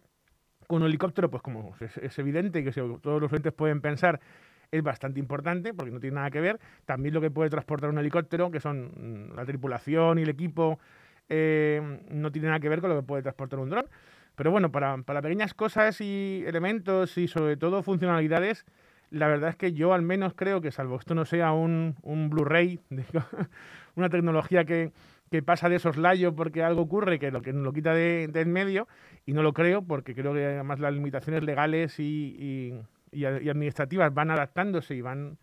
un 0.67 0.83
helicóptero, 0.83 1.31
pues 1.31 1.41
como 1.41 1.73
es, 1.79 2.19
evidente 2.19 2.63
que 2.63 2.71
todos 2.71 3.19
los 3.19 3.31
oyentes 3.31 3.51
pueden 3.51 3.81
pensar, 3.81 4.19
es 4.71 4.83
bastante 4.83 5.19
importante 5.19 5.73
porque 5.73 5.91
no 5.91 5.99
tiene 5.99 6.15
nada 6.15 6.31
que 6.31 6.41
ver. 6.41 6.59
También 6.85 7.13
lo 7.13 7.21
que 7.21 7.31
puede 7.31 7.49
transportar 7.49 7.89
un 7.89 7.97
helicóptero, 7.97 8.51
que 8.51 8.59
son 8.59 8.91
mm, 9.31 9.35
la 9.35 9.45
tripulación 9.45 10.19
y 10.19 10.23
el 10.23 10.29
equipo, 10.29 10.79
eh, 11.29 11.99
no 12.09 12.31
tiene 12.31 12.47
nada 12.47 12.59
que 12.59 12.69
ver 12.69 12.81
con 12.81 12.89
lo 12.89 12.97
que 12.97 13.07
puede 13.07 13.21
transportar 13.21 13.59
un 13.59 13.69
dron. 13.69 13.85
Pero 14.39 14.51
bueno, 14.51 14.71
para, 14.71 14.97
pequeñas 15.21 15.53
cosas 15.53 15.99
y 15.99 16.43
elementos 16.47 17.17
y 17.17 17.27
sobre 17.27 17.57
todo 17.57 17.83
funcionalidades, 17.83 18.65
la 19.11 19.27
verdad 19.27 19.49
es 19.49 19.57
que 19.57 19.73
yo 19.73 19.93
al 19.93 20.01
menos 20.01 20.33
creo 20.33 20.61
que 20.61 20.71
salvo 20.71 20.97
esto 20.97 21.13
no 21.13 21.25
sea 21.25 21.51
un, 21.51 21.97
un 22.03 22.29
Blu-ray, 22.29 22.79
una 23.95 24.07
tecnología 24.09 24.63
que, 24.63 24.93
pasa 25.45 25.67
de 25.67 25.77
soslayo 25.77 26.35
porque 26.35 26.63
algo 26.63 26.83
ocurre 26.83 27.19
que 27.19 27.31
lo 27.31 27.41
que 27.41 27.51
lo 27.51 27.73
quita 27.73 27.93
de, 27.93 28.31
en 28.33 28.51
medio, 28.53 28.87
y 29.25 29.33
no 29.33 29.43
lo 29.43 29.51
creo 29.51 29.81
porque 29.81 30.15
creo 30.15 30.33
que 30.33 30.45
además 30.45 30.79
las 30.79 30.93
limitaciones 30.93 31.43
legales 31.43 31.99
y, 31.99 32.73
administrativas 33.13 34.13
van 34.13 34.31
adaptándose 34.31 34.95
y 34.95 35.01
van 35.01 35.37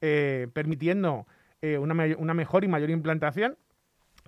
eh, 0.00 0.48
permitiendo 0.52 1.26
eh, 1.62 1.78
una, 1.78 1.94
una 2.18 2.34
mejor 2.34 2.64
y 2.64 2.68
mayor 2.68 2.90
implantación. 2.90 3.56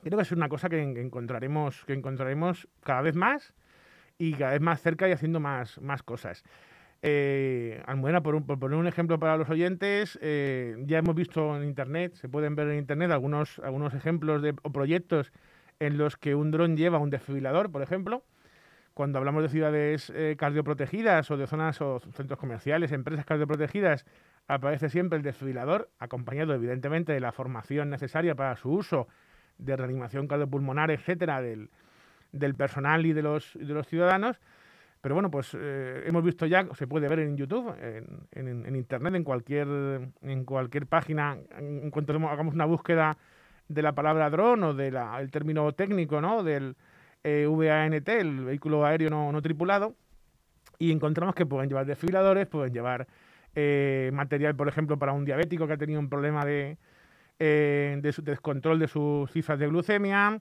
Creo 0.02 0.16
que 0.16 0.22
es 0.22 0.32
una 0.32 0.48
cosa 0.48 0.68
que 0.68 0.80
encontraremos, 0.80 1.84
que 1.84 1.92
encontraremos 1.92 2.68
cada 2.84 3.02
vez 3.02 3.16
más 3.16 3.52
y 4.16 4.32
cada 4.34 4.52
vez 4.52 4.60
más 4.60 4.80
cerca 4.80 5.08
y 5.08 5.12
haciendo 5.12 5.40
más, 5.40 5.80
más 5.80 6.02
cosas. 6.02 6.44
Eh, 7.02 7.82
Almudena, 7.86 8.22
por, 8.22 8.34
un- 8.34 8.46
por 8.46 8.58
poner 8.58 8.78
un 8.78 8.86
ejemplo 8.86 9.18
para 9.18 9.36
los 9.36 9.48
oyentes, 9.50 10.18
eh, 10.20 10.76
ya 10.86 10.98
hemos 10.98 11.14
visto 11.14 11.56
en 11.56 11.64
Internet, 11.64 12.14
se 12.14 12.28
pueden 12.28 12.56
ver 12.56 12.68
en 12.68 12.78
Internet 12.78 13.10
algunos, 13.10 13.60
algunos 13.60 13.94
ejemplos 13.94 14.42
de, 14.42 14.54
o 14.62 14.72
proyectos 14.72 15.32
en 15.78 15.96
los 15.96 16.16
que 16.16 16.34
un 16.34 16.50
dron 16.50 16.76
lleva 16.76 16.98
un 16.98 17.10
desfibrilador, 17.10 17.70
por 17.70 17.82
ejemplo. 17.82 18.24
Cuando 18.98 19.20
hablamos 19.20 19.44
de 19.44 19.48
ciudades 19.48 20.10
eh, 20.10 20.34
cardioprotegidas 20.36 21.30
o 21.30 21.36
de 21.36 21.46
zonas 21.46 21.80
o 21.80 22.00
centros 22.00 22.36
comerciales, 22.36 22.90
empresas 22.90 23.24
cardioprotegidas, 23.24 24.04
aparece 24.48 24.88
siempre 24.88 25.18
el 25.18 25.22
desfibrilador, 25.22 25.88
acompañado 26.00 26.52
evidentemente 26.52 27.12
de 27.12 27.20
la 27.20 27.30
formación 27.30 27.90
necesaria 27.90 28.34
para 28.34 28.56
su 28.56 28.72
uso, 28.72 29.06
de 29.56 29.76
reanimación 29.76 30.26
cardiopulmonar, 30.26 30.90
etcétera, 30.90 31.40
del, 31.40 31.70
personal 32.56 33.06
y 33.06 33.12
de 33.12 33.22
los, 33.22 33.52
de 33.54 33.84
ciudadanos. 33.84 34.40
Pero 35.00 35.14
bueno, 35.14 35.30
pues 35.30 35.56
eh, 35.56 36.02
hemos 36.04 36.24
visto 36.24 36.46
ya, 36.46 36.66
se 36.74 36.88
puede 36.88 37.06
ver 37.06 37.20
en 37.20 37.36
YouTube, 37.36 37.72
en, 38.32 38.74
Internet, 38.74 39.14
en 39.14 39.22
cualquier, 39.22 39.68
en 40.22 40.44
cualquier 40.44 40.88
página, 40.88 41.38
en 41.56 41.92
cuanto 41.92 42.14
hagamos- 42.14 42.52
una 42.54 42.64
búsqueda 42.64 43.16
de 43.68 43.80
la 43.80 43.92
palabra 43.92 44.28
dron 44.28 44.64
o 44.64 44.74
del 44.74 44.98
término 45.30 45.70
técnico, 45.72 46.20
¿no? 46.20 46.42
Del 46.42 46.74
eh, 47.28 47.46
VANT, 47.46 48.08
el 48.08 48.44
vehículo 48.44 48.84
aéreo 48.84 49.10
no, 49.10 49.42
tripulado, 49.42 49.94
y 50.78 50.92
encontramos 50.92 51.34
que 51.34 51.44
pueden 51.46 51.68
llevar 51.68 51.86
desfibriladores, 51.86 52.46
pueden 52.46 52.72
llevar 52.72 53.06
eh, 53.54 54.10
material, 54.12 54.54
por 54.54 54.68
ejemplo, 54.68 54.98
para 54.98 55.12
un 55.12 55.24
diabético 55.24 55.66
que 55.66 55.72
ha 55.74 55.76
tenido 55.78 56.00
un 56.00 56.08
problema 56.08 56.44
de, 56.44 56.78
eh, 57.38 57.98
de 58.00 58.12
su 58.12 58.22
descontrol 58.22 58.78
de 58.78 58.88
sus 58.88 59.30
cifras 59.30 59.58
de 59.58 59.66
glucemia, 59.66 60.40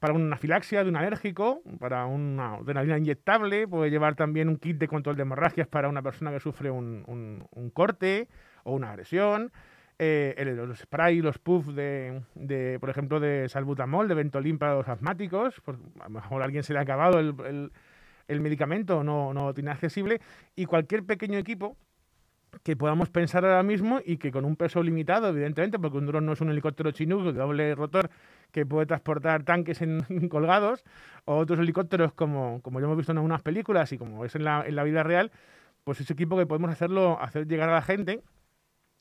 para 0.00 0.14
una 0.14 0.36
afilaxia 0.36 0.84
de 0.84 0.90
un 0.90 0.96
alérgico, 0.96 1.60
para 1.80 2.06
una 2.06 2.54
adrenalina 2.54 2.98
inyectable, 2.98 3.66
puede 3.66 3.90
llevar 3.90 4.14
también 4.14 4.48
un 4.48 4.56
kit 4.56 4.78
de 4.78 4.86
control 4.86 5.16
de 5.16 5.22
hemorragias 5.22 5.66
para 5.66 5.88
una 5.88 6.02
persona 6.02 6.30
que 6.30 6.38
sufre 6.40 6.70
un- 6.70 7.04
un 7.50 7.70
corte 7.70 8.28
o 8.62 8.74
una 8.74 8.90
agresión, 8.90 9.50
eh, 9.98 10.54
los 10.56 10.78
spray, 10.78 11.20
los 11.20 11.38
puffs 11.38 11.74
de, 11.74 12.22
de, 12.34 12.78
por 12.80 12.90
ejemplo, 12.90 13.20
de 13.20 13.48
salbutamol, 13.48 14.08
de 14.08 14.14
Ventolin 14.14 14.58
para 14.58 14.74
los 14.74 14.88
asmáticos, 14.88 15.60
pues 15.64 15.76
a 16.00 16.04
lo 16.04 16.10
mejor 16.10 16.42
a 16.42 16.44
alguien 16.44 16.62
se 16.62 16.72
le 16.72 16.78
ha 16.78 16.82
acabado 16.82 17.18
el, 17.18 17.34
el- 17.46 17.72
el 18.28 18.40
medicamento, 18.42 19.02
no, 19.02 19.32
no 19.32 19.54
tiene 19.54 19.70
accesible, 19.70 20.20
y 20.54 20.66
cualquier 20.66 21.02
pequeño 21.02 21.38
equipo 21.38 21.78
que 22.62 22.76
podamos 22.76 23.08
pensar 23.10 23.44
ahora 23.44 23.62
mismo 23.62 24.00
y 24.04 24.18
que 24.18 24.30
con 24.30 24.44
un 24.44 24.54
peso 24.56 24.82
limitado, 24.82 25.28
evidentemente, 25.28 25.78
porque 25.78 25.98
un 25.98 26.06
dron 26.06 26.26
no 26.26 26.32
es 26.32 26.40
un 26.40 26.50
helicóptero 26.50 26.90
Chinook 26.90 27.24
de 27.24 27.32
doble 27.32 27.74
rotor 27.74 28.10
que 28.52 28.66
puede 28.66 28.84
transportar 28.86 29.44
tanques 29.44 29.80
en, 29.82 30.02
colgados, 30.28 30.84
o 31.24 31.36
otros 31.36 31.58
helicópteros 31.58 32.12
como, 32.12 32.60
como 32.62 32.80
ya 32.80 32.84
hemos 32.84 32.96
visto 32.98 33.12
en 33.12 33.18
algunas 33.18 33.42
películas 33.42 33.92
y 33.92 33.98
como 33.98 34.24
es 34.26 34.34
en 34.34 34.44
la, 34.44 34.62
en 34.66 34.76
la 34.76 34.84
vida 34.84 35.02
real, 35.02 35.30
pues 35.84 36.00
ese 36.00 36.12
equipo 36.12 36.36
que 36.36 36.44
podemos 36.46 36.70
hacerlo, 36.70 37.18
hacer 37.20 37.46
llegar 37.46 37.68
a 37.70 37.74
la 37.74 37.82
gente 37.82 38.20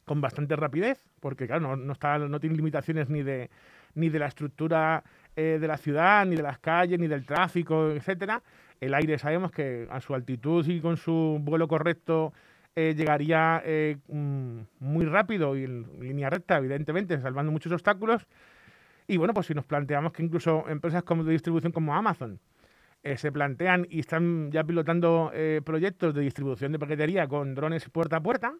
con 0.08 0.22
bastante 0.22 0.56
rapidez, 0.56 1.04
porque 1.20 1.48
claro, 1.48 1.76
no, 1.76 1.96
no, 2.30 2.40
tiene 2.40 2.56
limitaciones 2.56 3.10
ni 3.10 3.24
de, 3.24 3.50
ni 3.94 4.08
de 4.08 4.20
la 4.20 4.28
estructura 4.28 5.04
eh, 5.36 5.58
de 5.60 5.68
la 5.68 5.76
ciudad, 5.76 6.26
ni 6.26 6.38
de 6.38 6.44
las 6.44 6.60
calles, 6.60 6.98
ni 6.98 7.08
del 7.08 7.26
tráfico, 7.26 7.92
etcétera. 7.92 8.42
El 8.80 8.94
aire 8.94 9.18
sabemos 9.18 9.52
que 9.52 9.86
a 9.92 10.00
su 10.00 10.16
altitud 10.16 10.66
y 10.66 10.80
con 10.80 10.96
su 10.96 11.40
vuelo 11.42 11.68
correcto 11.68 12.32
eh, 12.74 12.94
llegaría 12.96 13.62
eh, 13.66 13.98
mm, 14.08 14.60
muy 14.80 15.06
rápido 15.06 15.58
y 15.58 15.66
en 15.66 15.86
línea 16.00 16.30
recta, 16.30 16.58
evidentemente, 16.58 17.20
salvando 17.20 17.52
muchos 17.52 17.74
obstáculos. 17.74 18.26
Y 19.10 19.18
bueno, 19.18 19.34
pues 19.34 19.48
si 19.48 19.54
nos 19.54 19.66
planteamos 19.66 20.14
que 20.14 20.24
incluso 20.24 20.70
empresas 20.70 21.04
como 21.04 21.26
de 21.26 21.34
distribución 21.34 21.74
como 21.74 21.94
Amazon 21.94 22.40
se 23.16 23.32
plantean 23.32 23.88
y 23.90 24.00
están 24.02 24.52
ya 24.52 24.66
pilotando 24.66 25.32
proyectos 25.64 26.14
de 26.14 26.22
distribución 26.22 26.74
de 26.74 26.80
paquetería 26.80 27.26
con 27.26 27.56
drones 27.56 27.88
puerta 27.90 28.18
a 28.18 28.22
puerta, 28.22 28.54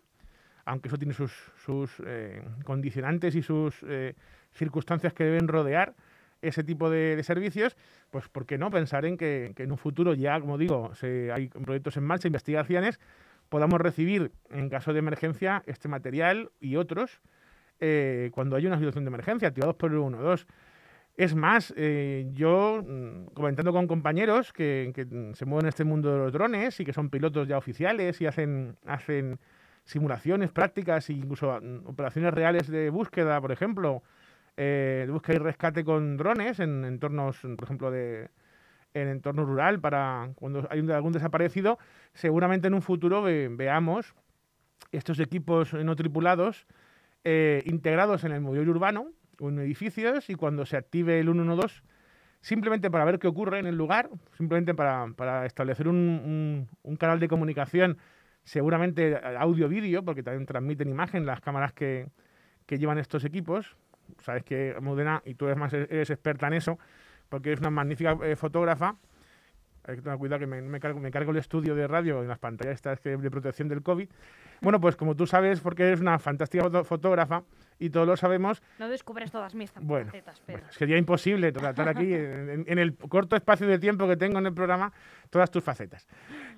aunque 0.68 0.90
eso 0.90 0.98
tiene 0.98 1.14
sus, 1.14 1.32
sus 1.66 1.92
eh, 2.06 2.44
condicionantes 2.66 3.36
y 3.36 3.42
sus 3.42 3.84
eh, 3.88 4.16
circunstancias 4.52 5.14
que 5.14 5.24
deben 5.24 5.48
rodear 5.48 5.96
ese 6.42 6.64
tipo 6.64 6.90
de, 6.90 7.24
servicios, 7.24 7.78
pues 8.12 8.28
¿por 8.28 8.46
qué 8.46 8.58
no 8.58 8.70
pensar 8.70 9.06
en 9.06 9.18
que, 9.18 9.54
en 9.58 9.72
un 9.72 9.78
futuro 9.78 10.14
ya, 10.14 10.40
como 10.40 10.58
digo, 10.58 10.92
hay 11.02 11.48
proyectos 11.48 11.96
en 11.98 12.04
marcha, 12.04 12.28
investigaciones, 12.28 13.00
podamos 13.50 13.80
recibir 13.80 14.32
en 14.52 14.70
caso 14.70 14.92
de 14.92 15.00
emergencia 15.00 15.64
este 15.66 15.88
material 15.88 16.52
y 16.60 16.76
otros 16.76 17.22
eh, 17.80 18.30
cuando 18.34 18.56
hay 18.58 18.68
una 18.68 18.78
situación 18.78 19.06
de 19.06 19.10
emergencia, 19.10 19.48
activados 19.48 19.78
por 19.78 19.92
el 19.92 19.98
1-2. 19.98 20.46
Es 21.16 21.34
más, 21.34 21.74
yo 22.34 22.84
mm, 22.86 23.34
comentando 23.34 23.72
con 23.72 23.88
compañeros 23.88 24.52
que, 24.54 24.92
que, 24.94 25.08
se 25.34 25.46
mueven 25.46 25.66
en 25.66 25.70
este 25.70 25.86
mundo 25.86 26.12
de 26.12 26.18
los 26.20 26.34
drones 26.34 26.80
y 26.80 26.86
que 26.86 26.94
son 26.94 27.10
pilotos 27.10 27.48
ya 27.48 27.58
oficiales 27.58 28.22
y 28.22 28.28
hacen, 28.28 28.76
hacen 28.86 29.40
simulaciones, 29.88 30.51
prácticas 30.51 31.10
e 31.10 31.13
incluso 31.13 31.60
mm, 31.60 31.88
operaciones 31.88 32.34
reales 32.34 32.67
de 32.67 32.91
búsqueda, 32.91 33.41
por 33.41 33.51
ejemplo, 33.51 34.03
eh, 34.58 35.03
de 35.08 35.12
búsqueda 35.12 35.38
y 35.38 35.39
rescate 35.39 35.84
con 35.84 36.17
drones 36.17 36.60
en 36.60 36.86
entornos, 36.86 37.39
por 37.39 37.63
ejemplo, 37.63 37.89
de 37.89 38.29
en 38.94 39.10
entorno 39.10 39.46
rural 39.46 39.79
para 39.79 40.32
cuando 40.36 40.67
hay 40.70 40.79
un, 40.79 40.91
algún 40.91 41.13
desaparecido, 41.13 41.77
seguramente 42.13 42.67
en 42.67 42.74
un 42.74 42.82
futuro 42.82 43.22
ve, 43.22 43.48
veamos 43.50 44.15
estos 44.91 45.20
equipos 45.20 45.74
no 45.74 45.96
tripulados 45.96 46.65
eh, 47.24 47.62
integrados 47.65 48.24
en 48.24 48.32
el 48.32 48.41
mobiliario 48.41 48.72
urbano 48.72 49.12
en 49.39 49.60
edificios 49.60 50.29
y 50.29 50.36
cuando 50.36 50.65
se 50.65 50.77
active 50.77 51.20
el 51.20 51.27
112 51.27 51.84
simplemente 52.41 52.89
para 52.89 53.06
ver 53.06 53.20
qué 53.20 53.27
ocurre 53.27 53.60
en 53.60 53.65
el 53.65 53.75
lugar, 53.75 54.10
simplemente 54.38 54.74
para, 54.74 55.08
para 55.15 55.46
establecer 55.46 55.88
un, 55.88 56.67
un, 56.84 56.96
canal 56.96 57.20
de 57.20 57.27
comunicación, 57.27 57.98
seguramente 58.48 59.20
audio-vídeo, 59.38 60.06
porque 60.06 60.24
también 60.24 60.46
transmiten 60.46 60.88
imagen 60.88 61.25
las 61.25 61.42
cámaras 61.42 61.74
que, 61.74 62.08
que 62.66 62.80
llevan 62.80 62.98
estos 62.98 63.25
equipos. 63.25 63.75
Sabes 64.20 64.44
que 64.44 64.74
Modena, 64.80 65.22
y 65.25 65.34
tú 65.34 65.46
eres 65.46 65.58
más 65.58 65.74
eres 65.74 66.10
experta 66.10 66.48
en 66.48 66.54
eso, 66.54 66.80
porque 67.27 67.50
eres 67.50 67.60
una 67.60 67.72
magnífica 67.72 68.18
eh, 68.24 68.38
fotógrafa. 68.38 68.96
Hay 69.84 69.98
que 69.98 70.01
tener 70.01 70.18
cuidado 70.18 70.39
que 70.39 70.48
me, 70.48 70.62
me, 70.62 70.80
cargo, 70.80 71.32
el 71.32 71.38
estudio 71.38 71.75
de 71.75 71.88
radio 71.88 72.22
en 72.22 72.30
las 72.30 72.39
pantallas 72.39 72.75
estas 72.75 73.04
de 73.04 73.30
protección 73.30 73.68
del 73.68 73.84
COVID. 73.84 74.10
Bueno, 74.62 74.80
pues 74.80 74.96
como 74.96 75.16
tú 75.16 75.27
sabes, 75.27 75.60
porque 75.60 75.84
eres 75.84 76.00
una 76.00 76.18
fantástica 76.18 76.84
fotógrafa 76.86 77.44
y 77.79 77.89
todos 77.89 78.07
lo 78.07 78.17
sabemos. 78.17 78.62
No 78.79 78.89
descubres 78.89 79.31
todas 79.31 79.55
mis 79.55 79.72
bueno, 79.79 80.07
facetas, 80.07 80.41
pero... 80.46 80.60
bueno, 80.60 80.74
sería 80.74 80.98
imposible 80.98 81.51
tratar 81.51 81.89
aquí, 81.89 82.13
en, 82.13 82.65
en, 82.67 82.79
el 82.79 82.96
corto 82.96 83.36
espacio 83.36 83.67
de 83.67 83.79
tiempo 83.79 84.07
que 84.07 84.17
tengo 84.17 84.39
en 84.39 84.48
el 84.48 84.53
programa, 84.53 84.91
todas 85.29 85.51
tus 85.51 85.63
facetas. 85.63 86.07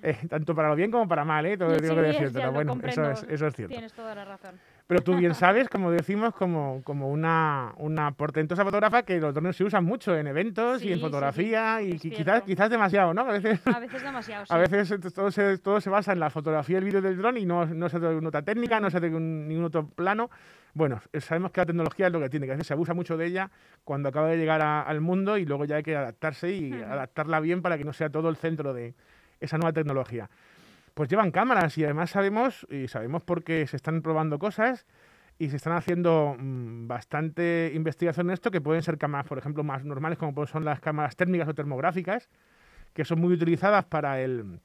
Eh, 0.02 0.16
tanto 0.28 0.54
para 0.54 0.68
lo 0.68 0.76
bien 0.76 0.90
como 0.90 1.06
para 1.06 1.24
mal, 1.24 1.44
¿eh? 1.46 1.56
Todo 1.56 1.74
sí, 1.74 1.82
digo 1.82 1.94
que 1.96 2.08
es, 2.08 2.18
decirte, 2.18 2.38
ya 2.38 2.50
bueno, 2.50 2.78
eso 2.82 3.10
es, 3.10 3.22
eso 3.28 3.46
es 3.46 3.54
cierto. 3.54 3.72
Tienes 3.72 3.92
toda 3.92 4.14
la 4.14 4.24
razón. 4.24 4.58
Pero 4.86 5.02
tú 5.02 5.14
bien 5.14 5.34
sabes, 5.36 5.68
como 5.68 5.90
decimos, 5.90 6.34
como, 6.34 6.82
como 6.82 7.10
una, 7.10 7.74
una 7.76 8.12
portentosa 8.12 8.64
fotógrafa 8.64 9.02
que 9.02 9.20
los 9.20 9.34
drones 9.34 9.56
se 9.56 9.64
usan 9.64 9.84
mucho 9.84 10.16
en 10.16 10.26
eventos 10.26 10.80
sí, 10.80 10.88
y 10.88 10.92
en 10.92 11.00
fotografía 11.00 11.78
sí, 11.80 11.98
y 12.02 12.10
quizás, 12.10 12.42
quizás 12.42 12.70
demasiado, 12.70 13.12
¿no? 13.12 13.22
A 13.22 13.32
veces, 13.32 13.60
a 13.66 13.78
veces 13.78 14.02
demasiado. 14.02 14.44
A 14.50 14.58
veces 14.58 14.94
todo 15.14 15.30
se, 15.30 15.58
todo 15.58 15.80
se 15.80 15.90
basa 15.90 16.12
en 16.12 16.20
la 16.20 16.30
fotografía 16.30 16.74
y 16.74 16.78
el 16.78 16.84
vídeo 16.84 17.00
del 17.02 17.16
dron 17.16 17.36
y 17.36 17.46
no, 17.46 17.66
no 17.66 17.88
se 17.88 17.98
hace 17.98 18.06
ninguna 18.06 18.28
otra 18.28 18.42
técnica, 18.42 18.80
no 18.80 18.90
se 18.90 18.96
hace 18.96 19.10
ningún 19.10 19.64
otro 19.64 19.86
plano. 19.86 20.30
Bueno, 20.72 21.02
sabemos 21.18 21.50
que 21.50 21.60
la 21.60 21.66
tecnología 21.66 22.06
es 22.06 22.12
lo 22.12 22.20
que 22.20 22.28
tiene, 22.28 22.46
que 22.46 22.52
a 22.52 22.54
veces 22.54 22.68
se 22.68 22.74
abusa 22.74 22.94
mucho 22.94 23.16
de 23.16 23.26
ella 23.26 23.50
cuando 23.84 24.08
acaba 24.08 24.28
de 24.28 24.36
llegar 24.36 24.62
a, 24.62 24.82
al 24.82 25.00
mundo 25.00 25.36
y 25.36 25.44
luego 25.44 25.64
ya 25.64 25.76
hay 25.76 25.82
que 25.82 25.96
adaptarse 25.96 26.52
y 26.52 26.72
adaptarla 26.72 27.40
bien 27.40 27.60
para 27.62 27.76
que 27.76 27.84
no 27.84 27.92
sea 27.92 28.10
todo 28.10 28.28
el 28.28 28.36
centro 28.36 28.72
de 28.72 28.94
esa 29.40 29.58
nueva 29.58 29.72
tecnología. 29.72 30.30
Pues 30.94 31.08
llevan 31.08 31.30
cámaras 31.30 31.76
y 31.78 31.84
además 31.84 32.10
sabemos, 32.10 32.66
y 32.70 32.88
sabemos 32.88 33.22
porque 33.22 33.66
se 33.66 33.76
están 33.76 34.02
probando 34.02 34.38
cosas 34.38 34.86
y 35.38 35.48
se 35.48 35.56
están 35.56 35.72
haciendo 35.72 36.36
mmm, 36.38 36.86
bastante 36.86 37.72
investigación 37.74 38.28
en 38.28 38.34
esto, 38.34 38.50
que 38.50 38.60
pueden 38.60 38.82
ser 38.82 38.98
cámaras, 38.98 39.26
por 39.26 39.38
ejemplo, 39.38 39.64
más 39.64 39.84
normales, 39.84 40.18
como 40.18 40.46
son 40.46 40.64
las 40.64 40.80
cámaras 40.80 41.16
térmicas 41.16 41.48
o 41.48 41.54
termográficas, 41.54 42.28
que 42.92 43.04
son 43.04 43.20
muy 43.20 43.32
utilizadas 43.32 43.86
para, 43.86 44.20
el, 44.20 44.60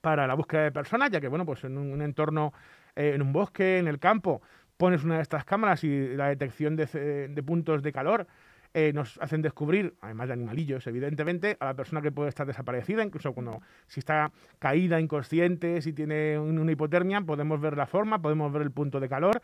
para 0.00 0.26
la 0.26 0.34
búsqueda 0.34 0.62
de 0.62 0.72
personas, 0.72 1.10
ya 1.10 1.20
que, 1.20 1.28
bueno, 1.28 1.44
pues 1.44 1.64
en 1.64 1.76
un, 1.76 1.90
un 1.90 2.02
entorno, 2.02 2.52
eh, 2.94 3.12
en 3.14 3.22
un 3.22 3.32
bosque, 3.32 3.78
en 3.78 3.88
el 3.88 3.98
campo, 3.98 4.42
pones 4.76 5.04
una 5.04 5.16
de 5.16 5.22
estas 5.22 5.44
cámaras 5.44 5.84
y 5.84 6.14
la 6.14 6.28
detección 6.28 6.76
de, 6.76 7.42
puntos 7.44 7.82
de 7.82 7.92
calor 7.92 8.26
eh, 8.74 8.92
nos 8.92 9.18
hacen 9.22 9.40
descubrir, 9.40 9.94
además 10.02 10.28
de 10.28 10.34
animalillos, 10.34 10.86
evidentemente, 10.86 11.56
a 11.60 11.64
la 11.66 11.74
persona 11.74 12.02
que 12.02 12.12
puede 12.12 12.28
estar 12.28 12.46
desaparecida, 12.46 13.02
incluso 13.02 13.32
cuando 13.32 13.62
si 13.86 14.00
está 14.00 14.30
caída, 14.58 15.00
inconsciente, 15.00 15.80
si 15.80 15.92
tiene 15.92 16.38
un, 16.38 16.58
una 16.58 16.72
hipotermia, 16.72 17.22
podemos 17.22 17.60
ver 17.60 17.76
la 17.76 17.86
forma, 17.86 18.20
podemos 18.20 18.52
ver 18.52 18.62
el 18.62 18.70
punto 18.70 19.00
de 19.00 19.08
calor. 19.08 19.40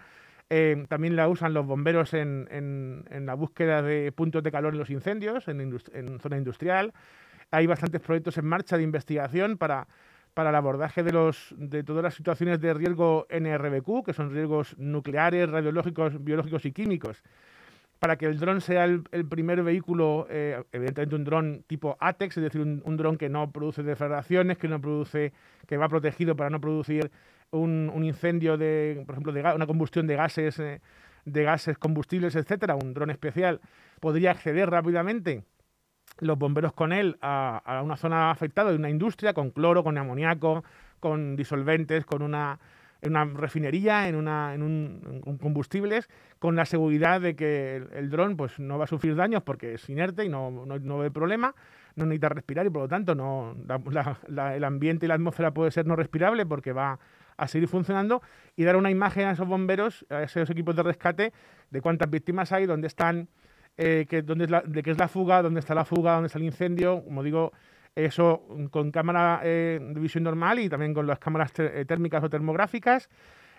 Eh, 0.51 0.85
también 0.89 1.17
la 1.17 1.29
usan 1.29 1.55
los 1.55 1.65
bomberos 1.65 2.13
en, 2.13 2.47
en, 2.51 3.05
en, 3.11 3.25
la 3.25 3.33
búsqueda 3.33 3.81
de 3.81 4.13
puntos 4.13 4.43
de 4.43 4.53
calor 4.53 4.75
en 4.75 4.81
los 4.81 4.91
incendios, 4.91 5.49
en, 5.49 5.63
indust 5.63 5.89
en, 5.95 6.21
zona 6.21 6.37
industrial. 6.37 6.93
Hay 7.51 7.67
bastantes 7.67 8.03
proyectos 8.03 8.37
en 8.37 8.45
marcha 8.45 8.77
de 8.77 8.83
investigación 8.83 9.57
para, 9.57 9.87
para 10.35 10.51
el 10.51 10.57
abordaje 10.57 11.03
de, 11.03 11.13
los, 11.13 11.55
de 11.57 11.83
todas 11.83 12.03
las 12.03 12.15
situaciones 12.15 12.61
de 12.61 12.75
riesgo 12.75 13.27
NRBQ, 13.29 14.05
que 14.05 14.13
son 14.13 14.31
riesgos 14.31 14.77
nucleares, 14.79 15.51
radiológicos, 15.51 16.23
biológicos 16.25 16.65
y 16.65 16.73
químicos, 16.73 17.23
para 17.99 18.17
que 18.17 18.27
el 18.27 18.39
dron 18.39 18.61
sea 18.61 18.85
el, 18.85 19.05
primer 19.29 19.63
vehículo, 19.63 20.27
eh, 20.29 20.63
evidentemente 20.73 21.15
un 21.15 21.25
dron 21.25 21.65
tipo 21.67 21.97
ATEX, 22.01 22.37
es 22.39 22.43
decir, 22.43 22.61
un, 22.61 22.97
dron 22.97 23.17
que 23.17 23.29
no 23.29 23.53
produce 23.53 23.83
deflagraciones, 23.83 24.59
que 24.59 24.69
no 24.69 24.81
produce, 24.81 25.33
que 25.69 25.77
va 25.77 25.89
protegido 25.89 26.35
para 26.35 26.51
no 26.51 26.61
producir 26.61 27.11
un, 27.51 27.93
incendio 28.03 28.57
de, 28.57 29.03
por 29.07 29.15
ejemplo, 29.15 29.33
de 29.33 29.41
una 29.55 29.67
combustión 29.67 30.07
de 30.07 30.17
gases, 30.17 30.59
eh, 30.59 30.81
de 31.25 31.43
gases 31.45 31.79
combustibles, 31.79 32.35
etcétera, 32.35 32.75
un 32.75 32.95
dron 32.95 33.11
especial 33.11 33.61
podría 34.01 34.33
acceder 34.33 34.69
rápidamente 34.69 35.45
los 36.23 36.39
bomberos 36.39 36.73
con 36.73 36.93
él 36.93 37.19
a, 37.21 37.83
una 37.85 37.97
zona 37.97 38.31
afectada 38.31 38.71
de 38.71 38.77
una 38.77 38.89
industria 38.89 39.35
con 39.35 39.51
cloro, 39.51 39.83
con 39.83 39.99
amoníaco, 39.99 40.65
con 41.01 41.35
disolventes, 41.35 42.07
con 42.07 42.23
una, 42.23 42.61
una 43.03 43.25
refinería, 43.25 44.09
en, 44.09 44.15
una, 44.15 44.55
en 44.55 44.63
un, 44.63 45.39
combustibles, 45.41 46.09
con 46.39 46.55
la 46.55 46.65
seguridad 46.65 47.21
de 47.21 47.35
que 47.35 47.83
el, 47.93 48.09
dron 48.09 48.37
pues, 48.37 48.61
no 48.61 48.79
va 48.79 48.85
a 48.85 48.87
sufrir 48.87 49.17
daños 49.17 49.43
porque 49.43 49.75
es 49.75 49.89
inerte 49.91 50.25
y 50.25 50.29
no, 50.29 50.65
no, 50.65 50.79
no 50.79 50.99
ve 50.99 51.11
problema, 51.11 51.57
no 51.97 52.07
necesita 52.07 52.29
respirar 52.29 52.67
y 52.67 52.71
por 52.71 52.83
lo 52.83 52.89
tanto 52.89 53.17
no, 53.17 53.57
el 54.55 54.65
ambiente 54.65 55.07
y 55.07 55.09
la 55.09 55.15
atmósfera 55.15 55.53
puede 55.53 55.73
ser 55.73 55.87
no 55.87 55.97
respirable 55.97 56.47
porque 56.47 56.73
va 56.73 57.01
a 57.37 57.49
seguir 57.49 57.69
funcionando. 57.69 58.23
Y 58.55 58.63
dar 58.63 58.77
una 58.77 58.93
imagen 58.93 59.27
a 59.27 59.33
esos 59.33 59.49
bomberos, 59.49 60.07
a 60.09 60.23
esos 60.23 60.49
equipos 60.51 60.77
de 60.77 60.85
rescate, 60.85 61.33
de 61.71 61.81
cuántas 61.81 62.09
víctimas 62.09 62.53
hay, 62.53 62.67
dónde 62.67 62.87
están 62.87 63.29
eh, 63.77 64.07
que, 64.09 64.23
dónde 64.23 64.45
es 64.45 64.51
la, 64.51 64.63
de 64.63 64.83
qué 64.83 64.91
es 64.91 64.99
la 64.99 65.09
fuga, 65.09 65.43
dónde 65.43 65.61
está 65.61 65.75
la 65.75 65.85
fuga, 65.85 66.15
dónde 66.15 66.27
está 66.27 66.39
el 66.39 66.45
incendio. 66.45 67.03
Como 67.05 67.23
digo, 67.23 67.53
eso 67.95 68.47
con 68.71 68.91
cámara 68.91 69.41
eh, 69.45 69.79
de 69.81 70.01
visión 70.01 70.25
normal 70.25 70.59
y 70.59 70.69
también 70.69 70.95
con 70.95 71.07
las 71.07 71.19
cámaras 71.19 71.53
eh, 71.59 71.85
térmicas 71.87 72.23
o 72.23 72.31
termográficas. 72.31 73.09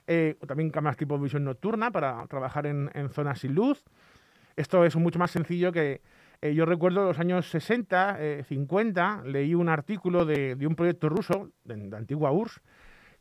o 0.07 0.45
también 0.45 0.69
cámaras 0.69 0.97
tipo 0.97 1.17
visión 1.17 1.43
nocturna 1.43 1.91
para 1.91 2.25
trabajar 2.27 2.67
en, 2.67 2.89
zonas 3.09 3.39
sin 3.39 3.55
luz. 3.55 3.83
Esto 4.55 4.85
es 4.85 4.95
mucho 4.95 5.17
más 5.17 5.31
sencillo 5.31 5.71
que, 5.71 6.01
yo 6.41 6.65
recuerdo 6.65 7.05
los 7.05 7.19
años 7.19 7.49
60, 7.49 8.43
50, 8.43 9.23
leí 9.25 9.55
un 9.55 9.69
artículo 9.69 10.25
de, 10.25 10.57
un 10.67 10.75
proyecto 10.75 11.09
ruso, 11.09 11.51
de, 11.63 11.75
de, 11.77 11.97
antigua 11.97 12.31
URSS, 12.31 12.61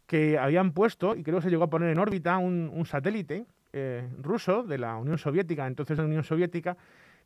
que 0.07 0.37
habían 0.37 0.73
puesto, 0.73 1.15
y 1.15 1.23
creo 1.23 1.39
que 1.39 1.45
se 1.45 1.51
llegó 1.51 1.63
a 1.63 1.71
poner 1.71 1.91
en 1.91 2.01
órbita, 2.01 2.37
un 2.39 2.85
satélite 2.85 3.47
eh, 3.73 4.09
ruso 4.19 4.63
de 4.63 4.79
la 4.79 4.97
Unión 4.97 5.19
Soviética, 5.19 5.67
entonces 5.67 5.97
la 5.97 6.05
Unión 6.05 6.25
Soviética, 6.25 6.77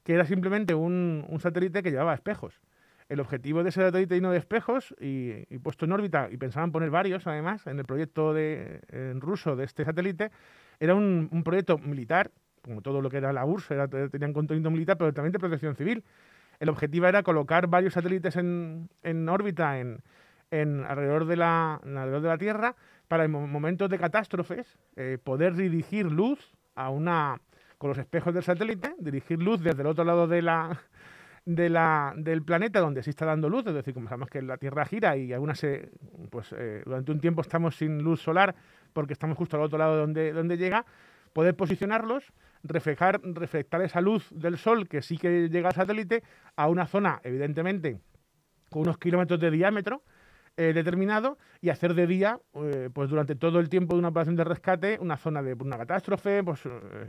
que 0.04 0.14
era 0.14 0.24
simplemente 0.24 0.74
un, 0.74 1.26
satélite 1.40 1.82
que 1.82 1.90
llevaba 1.90 2.14
espejos. 2.14 2.60
El 3.08 3.20
objetivo 3.20 3.62
de 3.62 3.70
ese 3.70 3.80
satélite 3.82 4.14
lleno 4.14 4.30
de 4.30 4.38
espejos 4.38 4.94
y, 5.00 5.44
puesto 5.58 5.84
en 5.84 5.92
órbita, 5.92 6.28
y 6.30 6.36
pensaban 6.36 6.72
poner 6.72 6.90
varios 6.90 7.26
además 7.26 7.66
en 7.66 7.78
el 7.78 7.84
proyecto 7.84 8.32
de, 8.32 8.80
ruso 9.18 9.56
de 9.56 9.64
este 9.64 9.84
satélite, 9.84 10.30
era 10.78 10.94
un, 10.94 11.42
proyecto 11.44 11.78
militar, 11.78 12.30
como 12.62 12.80
todo 12.80 13.00
lo 13.00 13.10
que 13.10 13.16
era 13.16 13.32
la 13.32 13.44
URSS, 13.44 13.70
era, 13.72 13.88
tenían 13.88 14.32
contenido 14.32 14.70
militar, 14.70 14.96
pero 14.98 15.12
también 15.12 15.32
de 15.32 15.38
protección 15.38 15.74
civil. 15.74 16.04
El 16.58 16.68
objetivo 16.68 17.06
era 17.06 17.22
colocar 17.22 17.66
varios 17.66 17.94
satélites 17.94 18.36
en, 18.36 18.88
órbita 19.28 19.78
en, 19.80 20.00
alrededor, 20.84 21.26
de 21.26 21.36
la, 21.36 21.74
alrededor 21.74 22.22
de 22.22 22.28
la 22.28 22.38
Tierra 22.38 22.76
para 23.08 23.25
en 23.25 23.30
momentos 23.30 23.88
de 23.90 23.98
catástrofes 23.98 24.78
eh, 24.96 25.18
poder 25.22 25.54
dirigir 25.54 26.06
luz 26.06 26.38
a 26.75 26.90
una 26.90 27.40
con 27.78 27.90
los 27.90 27.98
espejos 27.98 28.32
del 28.32 28.42
satélite, 28.42 28.94
dirigir 28.98 29.40
luz 29.42 29.60
desde 29.60 29.82
el 29.82 29.88
otro 29.88 30.04
lado 30.04 30.26
de 30.26 30.40
la, 30.42 30.80
de 31.44 31.68
la, 31.68 32.14
del 32.16 32.42
planeta 32.42 32.80
donde 32.80 33.02
se 33.02 33.10
está 33.10 33.26
dando 33.26 33.48
luz, 33.48 33.66
es 33.66 33.75
decir, 33.75 33.92
como 33.92 34.08
sabemos 34.08 34.30
que 34.30 34.40
la 34.42 34.56
Tierra 34.56 34.84
gira 34.86 35.16
y 35.16 35.32
algunas 35.32 35.58
se, 35.58 35.90
pues 36.30 36.54
eh, 36.56 36.82
durante 36.84 37.12
un 37.12 37.20
tiempo 37.20 37.42
estamos 37.42 37.76
sin 37.76 38.02
luz 38.02 38.20
solar 38.20 38.54
porque 38.92 39.12
estamos 39.12 39.36
justo 39.36 39.56
al 39.56 39.62
otro 39.62 39.78
lado 39.78 39.96
donde, 39.96 40.32
donde 40.32 40.56
llega, 40.56 40.86
poder 41.32 41.54
posicionarlos, 41.54 42.32
reflejar, 42.62 43.20
reflectar 43.22 43.82
esa 43.82 44.00
luz 44.00 44.26
del 44.30 44.56
Sol 44.56 44.88
que 44.88 45.02
sí 45.02 45.18
que 45.18 45.48
llega 45.50 45.68
al 45.68 45.75
satélite 45.75 46.22
a 46.56 46.69
una 46.69 46.86
zona, 46.86 47.21
evidentemente, 47.23 48.00
con 48.71 48.82
unos 48.82 48.99
kilómetros 48.99 49.38
de 49.38 49.50
diámetro, 49.50 50.02
eh, 50.58 50.73
determinado 50.73 51.36
y 51.60 51.69
hacer 51.69 51.92
de 51.92 52.06
día, 52.06 52.40
eh, 52.54 52.88
pues 52.92 53.10
durante 53.10 53.34
todo 53.34 53.60
el 53.60 53.69
tiempo 53.69 53.95
de 53.95 53.99
una 53.99 54.08
operación 54.08 54.36
de 54.36 54.45
rescate, 54.45 54.99
una 55.00 55.19
zona 55.19 55.42
de 55.42 55.52
una 55.52 55.76
catástrofe, 55.76 56.42
pues 56.42 56.62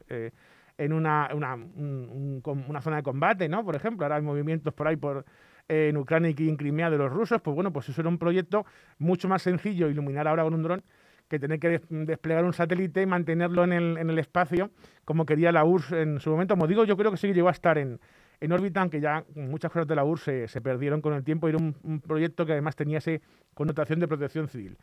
eh, 0.09 0.31
en 0.77 0.91
una, 0.91 1.29
una, 1.33 1.55
una, 1.55 2.81
zona 2.81 2.97
de 2.97 3.03
combate, 3.03 3.47
¿no? 3.47 3.63
Por 3.63 3.75
ejemplo, 3.75 4.05
ahora 4.05 4.17
hay 4.17 4.21
movimientos 4.21 4.73
por 4.73 4.87
ahí 4.87 4.97
por, 4.97 5.23
en 5.67 5.95
Ucrania 5.95 6.33
y 6.37 6.49
en 6.49 6.57
Crimea 6.57 6.89
de 6.89 6.97
los 6.97 7.11
rusos, 7.11 7.41
pues 7.41 7.55
bueno, 7.55 7.71
pues 7.71 7.87
eso 7.87 8.01
era 8.01 8.09
un 8.09 8.17
proyecto 8.17 8.65
mucho 8.99 9.29
más 9.29 9.41
sencillo 9.41 9.89
iluminar 9.89 10.27
ahora 10.27 10.43
con 10.43 10.53
un 10.53 10.63
dron 10.63 10.83
que 11.29 11.39
tener 11.39 11.59
que 11.59 11.81
desplegar 11.89 12.43
un 12.43 12.53
satélite 12.53 13.01
y 13.01 13.05
mantenerlo 13.05 13.63
en 13.63 13.73
el, 13.73 13.97
en 13.97 14.09
el 14.09 14.19
espacio 14.19 14.71
como 15.05 15.25
quería 15.25 15.51
la 15.51 15.63
URSS 15.63 15.91
en 15.93 16.19
su 16.19 16.31
momento. 16.31 16.55
Como 16.55 16.67
digo, 16.67 16.83
yo 16.85 16.97
creo 16.97 17.11
que 17.11 17.17
sí 17.17 17.33
llegó 17.33 17.47
a 17.47 17.51
estar 17.51 17.77
en, 17.77 17.99
en 18.39 18.51
órbita, 18.51 18.81
aunque 18.81 18.99
ya 18.99 19.23
muchas 19.35 19.71
cosas 19.71 19.87
de 19.87 19.95
la 19.95 20.03
URSS 20.03 20.51
se, 20.51 20.61
perdieron 20.61 21.01
con 21.01 21.13
el 21.13 21.23
tiempo, 21.23 21.47
era 21.47 21.57
un, 21.57 22.01
proyecto 22.05 22.45
que 22.45 22.53
además 22.53 22.75
tenía 22.75 22.99
esa 22.99 23.11
connotación 23.53 23.99
de 23.99 24.07
protección 24.07 24.47
civil. 24.47 24.77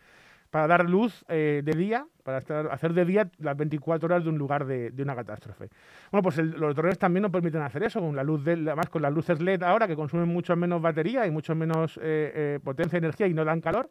Para 0.51 0.67
dar 0.69 0.89
luz 0.89 1.25
eh, 1.29 1.63
de 1.65 1.73
día, 1.73 2.07
para 2.23 2.39
hacer 2.39 2.93
de 2.93 3.05
día 3.05 3.29
las 3.39 3.57
24 3.57 4.07
horas 4.07 4.23
de 4.23 4.31
un 4.31 4.39
lugar 4.39 4.67
de, 4.67 4.93
una 4.99 5.17
catástrofe. 5.17 5.69
Bueno, 6.13 6.23
pues 6.23 6.39
los 6.39 6.75
drones 6.77 6.99
también 6.99 7.23
nos 7.23 7.33
permiten 7.33 7.63
hacer 7.63 7.83
eso, 7.83 8.01
con 8.01 8.15
la 8.15 8.23
luz 8.23 8.45
de, 8.45 8.53
además 8.53 8.89
con 8.89 9.03
las 9.03 9.13
luces 9.13 9.41
LED 9.41 9.63
ahora, 9.63 9.89
que 9.89 9.97
consumen 9.97 10.29
mucho 10.29 10.55
menos 10.55 10.81
batería 10.81 11.27
y 11.27 11.31
mucho 11.31 11.55
menos 11.55 11.97
eh, 11.97 12.01
eh, 12.35 12.61
potencia 12.63 12.99
energía 12.99 13.27
y 13.27 13.35
no 13.35 13.45
dan 13.45 13.61
calor, 13.61 13.91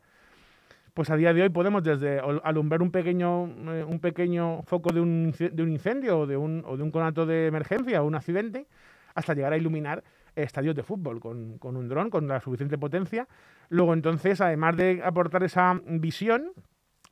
pues 0.93 1.09
a 1.09 1.17
día 1.17 1.33
de 1.33 1.41
hoy 1.41 1.49
podemos 1.49 1.83
desde 1.83 2.21
alumbrar 2.43 2.81
un 2.81 2.91
pequeño, 2.91 3.41
un 3.41 3.99
pequeño 3.99 4.61
foco 4.63 4.93
de 4.93 5.01
un, 5.01 5.33
incendio 5.57 6.19
o 6.19 6.27
de 6.27 6.37
un 6.37 6.91
conato 6.91 7.25
de 7.25 7.47
emergencia 7.47 8.03
o 8.03 8.05
un 8.05 8.15
accidente, 8.15 8.67
hasta 9.15 9.33
llegar 9.33 9.53
a 9.53 9.57
iluminar 9.57 10.03
estadios 10.35 10.75
de 10.75 10.83
fútbol 10.83 11.19
con, 11.19 11.59
un 11.61 11.89
dron, 11.89 12.09
con 12.09 12.27
la 12.27 12.39
suficiente 12.41 12.77
potencia. 12.77 13.27
Luego 13.69 13.93
entonces, 13.93 14.41
además 14.41 14.75
de 14.77 15.01
aportar 15.03 15.43
esa 15.43 15.79
visión, 15.85 16.51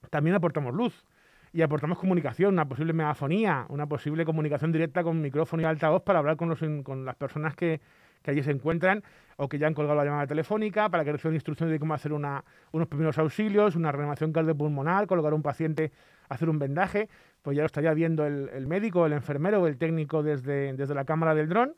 también 0.09 0.35
aportamos 0.35 0.73
luz 0.73 1.05
y 1.53 1.61
aportamos 1.61 1.99
comunicación, 1.99 2.53
una 2.53 2.67
posible 2.67 2.93
megafonía, 2.93 3.65
una 3.69 3.87
posible 3.87 4.25
comunicación 4.25 4.71
directa 4.71 5.03
con 5.03 5.21
micrófono 5.21 5.63
y 5.63 5.65
altavoz 5.65 6.01
para 6.03 6.19
hablar 6.19 6.37
con, 6.37 6.49
los, 6.49 6.59
con 6.83 7.05
las 7.05 7.15
personas 7.15 7.55
que, 7.55 7.81
allí 8.25 8.43
se 8.43 8.51
encuentran 8.51 9.03
o 9.37 9.49
que 9.49 9.57
ya 9.57 9.65
han 9.65 9.73
colgado 9.73 9.97
la 9.97 10.05
llamada 10.05 10.27
telefónica 10.27 10.89
para 10.89 11.03
que 11.03 11.11
reciban 11.11 11.33
instrucciones 11.33 11.73
de 11.73 11.79
cómo 11.79 11.95
hacer 11.95 12.13
una, 12.13 12.43
unos 12.71 12.87
primeros 12.87 13.17
auxilios, 13.17 13.75
una 13.75 13.91
reanimación 13.91 14.31
cardiopulmonar, 14.31 15.07
colocar 15.07 15.33
a 15.33 15.35
un 15.35 15.41
paciente, 15.41 15.91
hacer 16.29 16.47
un 16.47 16.59
vendaje, 16.59 17.09
pues 17.41 17.57
ya 17.57 17.63
lo 17.63 17.65
estaría 17.65 17.93
viendo 17.93 18.25
el, 18.25 18.49
el 18.49 18.67
médico, 18.67 19.07
el 19.07 19.13
enfermero 19.13 19.61
o 19.61 19.67
el 19.67 19.77
técnico 19.77 20.21
desde, 20.21 20.73
desde 20.73 20.93
la 20.93 21.03
cámara 21.03 21.33
del 21.33 21.49
dron 21.49 21.75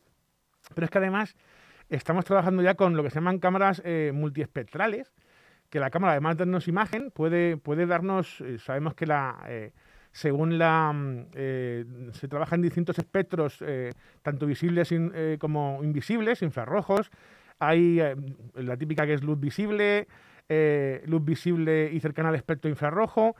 pero 0.73 0.85
es 0.85 0.91
que 0.91 0.97
además 0.97 1.35
estamos 1.89 2.25
trabajando 2.25 2.63
ya 2.63 2.75
con 2.75 2.95
lo 2.95 3.03
que 3.03 3.09
se 3.09 3.15
llaman 3.15 3.39
cámaras 3.39 3.81
eh, 3.85 4.11
multiespectrales, 4.13 5.13
que 5.69 5.79
la 5.79 5.89
cámara, 5.89 6.13
además 6.13 6.37
de 6.37 6.45
darnos 6.45 6.67
imagen, 6.67 7.11
puede, 7.11 7.57
puede 7.57 7.85
darnos, 7.85 8.41
eh, 8.41 8.57
sabemos 8.59 8.93
que 8.93 9.05
la... 9.05 9.43
Eh, 9.47 9.71
según 10.15 10.59
la 10.59 10.93
mm, 10.93 12.11
se 12.11 12.27
trabaja 12.27 12.53
en 12.53 12.61
distintos 12.61 12.99
espectros, 12.99 13.63
tanto 14.21 14.45
visibles 14.45 14.93
como 15.39 15.79
invisibles, 15.81 16.43
infrarrojos. 16.43 17.09
Hay 17.57 17.99
la 18.53 18.77
típica 18.77 19.07
que 19.07 19.15
es 19.15 19.23
luz 19.23 19.39
visible, 19.39 20.07
luz 21.07 21.25
visible 21.25 21.89
y 21.91 21.99
cercana 21.99 22.29
al 22.29 22.35
espectro 22.35 22.69
infrarrojo, 22.69 23.35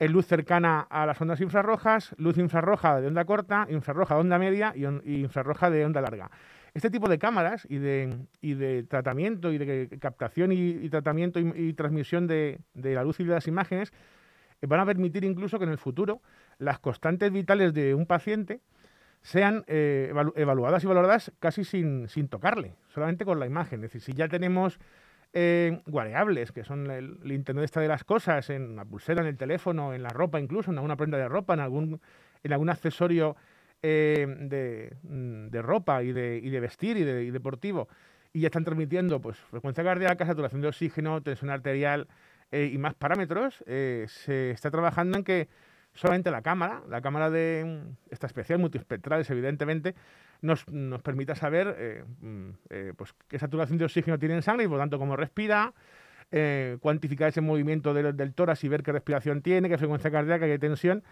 luz 0.00 0.26
cercana 0.26 0.80
a 0.90 1.06
las 1.06 1.18
ondas 1.18 1.40
infrarrojas, 1.40 2.14
luz 2.18 2.36
infrarroja 2.36 3.00
de 3.00 3.06
onda 3.06 3.24
corta, 3.24 3.66
infrarroja 3.70 4.16
de 4.16 4.20
onda 4.20 4.38
media 4.38 4.74
y 4.76 4.84
infrarroja 5.22 5.70
de 5.70 5.86
onda 5.86 6.02
larga. 6.02 6.30
Este 6.78 6.90
tipo 6.90 7.08
de 7.08 7.18
cámaras 7.18 7.66
y 7.68 7.78
de, 7.78 8.16
y 8.40 8.54
de 8.54 8.84
tratamiento 8.84 9.50
y 9.50 9.58
de 9.58 9.98
captación 9.98 10.52
y, 10.52 10.88
tratamiento 10.90 11.40
y, 11.40 11.72
transmisión 11.72 12.28
de, 12.28 12.60
la 12.72 13.02
luz 13.02 13.18
y 13.18 13.24
de 13.24 13.34
las 13.34 13.48
imágenes 13.48 13.92
eh, 14.62 14.66
van 14.68 14.78
a 14.78 14.86
permitir 14.86 15.24
incluso 15.24 15.58
que 15.58 15.64
en 15.64 15.72
el 15.72 15.78
futuro 15.78 16.22
las 16.58 16.78
constantes 16.78 17.32
vitales 17.32 17.74
de 17.74 17.96
un 17.96 18.06
paciente 18.06 18.60
sean 19.22 19.64
eh, 19.66 20.14
evaluadas 20.36 20.84
y 20.84 20.86
valoradas 20.86 21.32
casi 21.40 21.64
sin, 21.64 22.06
sin, 22.06 22.28
tocarle, 22.28 22.76
solamente 22.94 23.24
con 23.24 23.40
la 23.40 23.46
imagen. 23.46 23.80
Es 23.80 23.90
decir, 23.90 24.00
si 24.00 24.12
ya 24.12 24.28
tenemos 24.28 24.78
eh, 25.32 25.82
que 26.54 26.62
son 26.62 26.92
el, 26.92 27.18
Internet 27.24 27.64
esta 27.64 27.80
de 27.80 27.88
las 27.88 28.04
cosas, 28.04 28.50
en 28.50 28.76
la 28.76 28.84
pulsera, 28.84 29.22
en 29.22 29.26
el 29.26 29.36
teléfono, 29.36 29.94
en 29.94 30.04
la 30.04 30.10
ropa 30.10 30.38
incluso, 30.38 30.70
en 30.70 30.78
alguna 30.78 30.94
prenda 30.94 31.18
de 31.18 31.26
ropa, 31.26 31.54
en 31.54 31.60
algún, 31.60 32.00
en 32.44 32.52
algún 32.52 32.70
accesorio 32.70 33.34
eh, 33.80 34.26
mm, 35.02 35.50
de, 35.50 35.62
ropa 35.62 36.02
y 36.02 36.10
de, 36.10 36.40
y 36.42 36.50
de 36.50 36.58
vestir 36.58 36.96
y, 36.96 37.04
de, 37.04 37.30
deportivo 37.30 37.88
y 38.32 38.40
ya 38.40 38.48
están 38.48 38.64
transmitiendo 38.64 39.20
pues, 39.20 39.38
frecuencia 39.38 39.84
cardíaca, 39.84 40.26
saturación 40.26 40.60
de 40.60 40.68
oxígeno, 40.68 41.22
tensión 41.22 41.50
arterial 41.50 42.08
eh, 42.50 42.70
y 42.72 42.78
más 42.78 42.94
parámetros, 42.94 43.62
eh, 43.66 44.06
se 44.08 44.50
está 44.50 44.72
trabajando 44.72 45.16
en 45.16 45.22
que 45.22 45.48
solamente 45.94 46.32
la 46.32 46.42
cámara, 46.42 46.82
la 46.88 47.00
cámara 47.00 47.30
de 47.30 47.84
mm, 47.84 47.96
esta 48.10 48.26
especial, 48.26 48.58
multispectrales 48.58 49.30
evidentemente, 49.30 49.94
nos, 50.42 50.68
nos 50.68 51.00
permita 51.02 51.36
saber 51.36 52.04
mm, 52.20 52.50
pues, 52.96 53.14
qué 53.28 53.38
saturación 53.38 53.78
de 53.78 53.84
oxígeno 53.84 54.18
tiene 54.18 54.34
en 54.34 54.42
sangre 54.42 54.64
y 54.64 54.68
por 54.68 54.78
tanto 54.78 54.98
cómo 54.98 55.16
respira, 55.16 55.72
cuantificar 56.80 57.28
ese 57.28 57.40
movimiento 57.40 57.94
del, 57.94 58.16
del 58.16 58.34
tórax 58.34 58.62
y 58.64 58.68
ver 58.68 58.82
qué 58.82 58.92
respiración 58.92 59.40
tiene, 59.40 59.68
qué 59.68 59.78
frecuencia 59.78 60.10
cardíaca, 60.10 60.46
qué 60.46 60.58
tensión. 60.58 61.04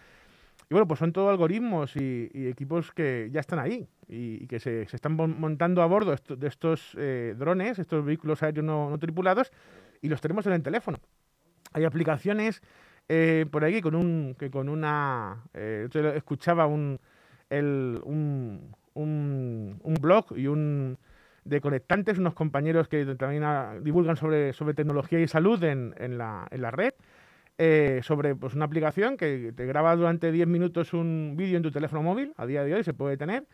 Y 0.69 0.73
bueno, 0.73 0.87
pues 0.87 0.99
son 0.99 1.13
todos 1.13 1.29
algoritmos 1.29 1.95
y, 1.95 2.29
equipos 2.33 2.91
que 2.91 3.29
ya 3.31 3.39
están 3.39 3.59
ahí 3.59 3.87
y, 4.09 4.47
que 4.47 4.59
se, 4.59 4.85
se, 4.87 4.97
están 4.97 5.15
montando 5.15 5.81
a 5.81 5.85
bordo 5.85 6.13
de 6.13 6.47
estos 6.47 6.93
eh, 6.97 7.35
drones, 7.37 7.79
estos 7.79 8.03
vehículos 8.03 8.43
aéreos 8.43 8.65
no, 8.65 8.89
no, 8.89 8.99
tripulados, 8.99 9.51
y 10.01 10.09
los 10.09 10.19
tenemos 10.19 10.45
en 10.45 10.53
el 10.53 10.63
teléfono. 10.63 10.99
Hay 11.71 11.85
aplicaciones 11.85 12.61
eh, 13.07 13.45
por 13.49 13.63
aquí 13.63 13.81
con 13.81 13.95
un 13.95 14.35
que 14.37 14.51
con 14.51 14.67
una 14.67 15.43
eh, 15.53 15.87
yo 15.89 16.01
escuchaba 16.09 16.67
un, 16.67 16.99
el, 17.49 18.01
un, 18.03 18.75
un, 18.93 19.79
un 19.81 19.93
blog 19.95 20.37
y 20.37 20.47
un 20.47 20.97
de 21.45 21.61
conectantes, 21.61 22.17
unos 22.17 22.33
compañeros 22.33 22.89
que 22.89 23.05
también 23.15 23.43
a, 23.43 23.75
divulgan 23.79 24.17
sobre, 24.17 24.51
sobre 24.51 24.73
tecnología 24.73 25.21
y 25.21 25.29
salud 25.29 25.63
en, 25.63 25.95
en, 25.97 26.17
la, 26.17 26.45
en 26.51 26.61
la 26.61 26.71
red 26.71 26.93
eh, 27.57 28.01
sobre 28.03 28.35
pues, 28.35 28.53
una 28.53 28.65
aplicación 28.65 29.17
que 29.17 29.51
te 29.55 29.65
graba 29.65 29.95
durante 29.95 30.31
10 30.31 30.47
minutos 30.47 30.93
un 30.93 31.35
vídeo 31.35 31.57
en 31.57 31.63
tu 31.63 31.71
teléfono 31.71 32.03
móvil, 32.03 32.33
a 32.37 32.45
día 32.45 32.63
de 32.63 32.75
hoy 32.75 32.83
se 32.83 32.93
puede 32.93 33.17
tener, 33.17 33.45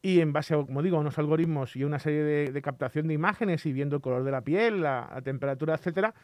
y 0.00 0.20
en 0.20 0.32
base 0.32 0.54
a, 0.54 0.56
como 0.56 0.82
digo, 0.82 0.96
a 0.96 1.00
unos 1.00 1.18
algoritmos 1.18 1.76
y 1.76 1.84
una 1.84 1.98
serie 1.98 2.50
de, 2.50 2.62
captación 2.62 3.06
de 3.08 3.14
imágenes 3.14 3.64
y 3.66 3.72
viendo 3.72 3.96
el 3.96 4.02
color 4.02 4.24
de 4.24 4.32
la 4.32 4.40
piel, 4.42 4.82
la, 4.82 5.20
temperatura, 5.24 5.74
etcétera, 5.74 6.14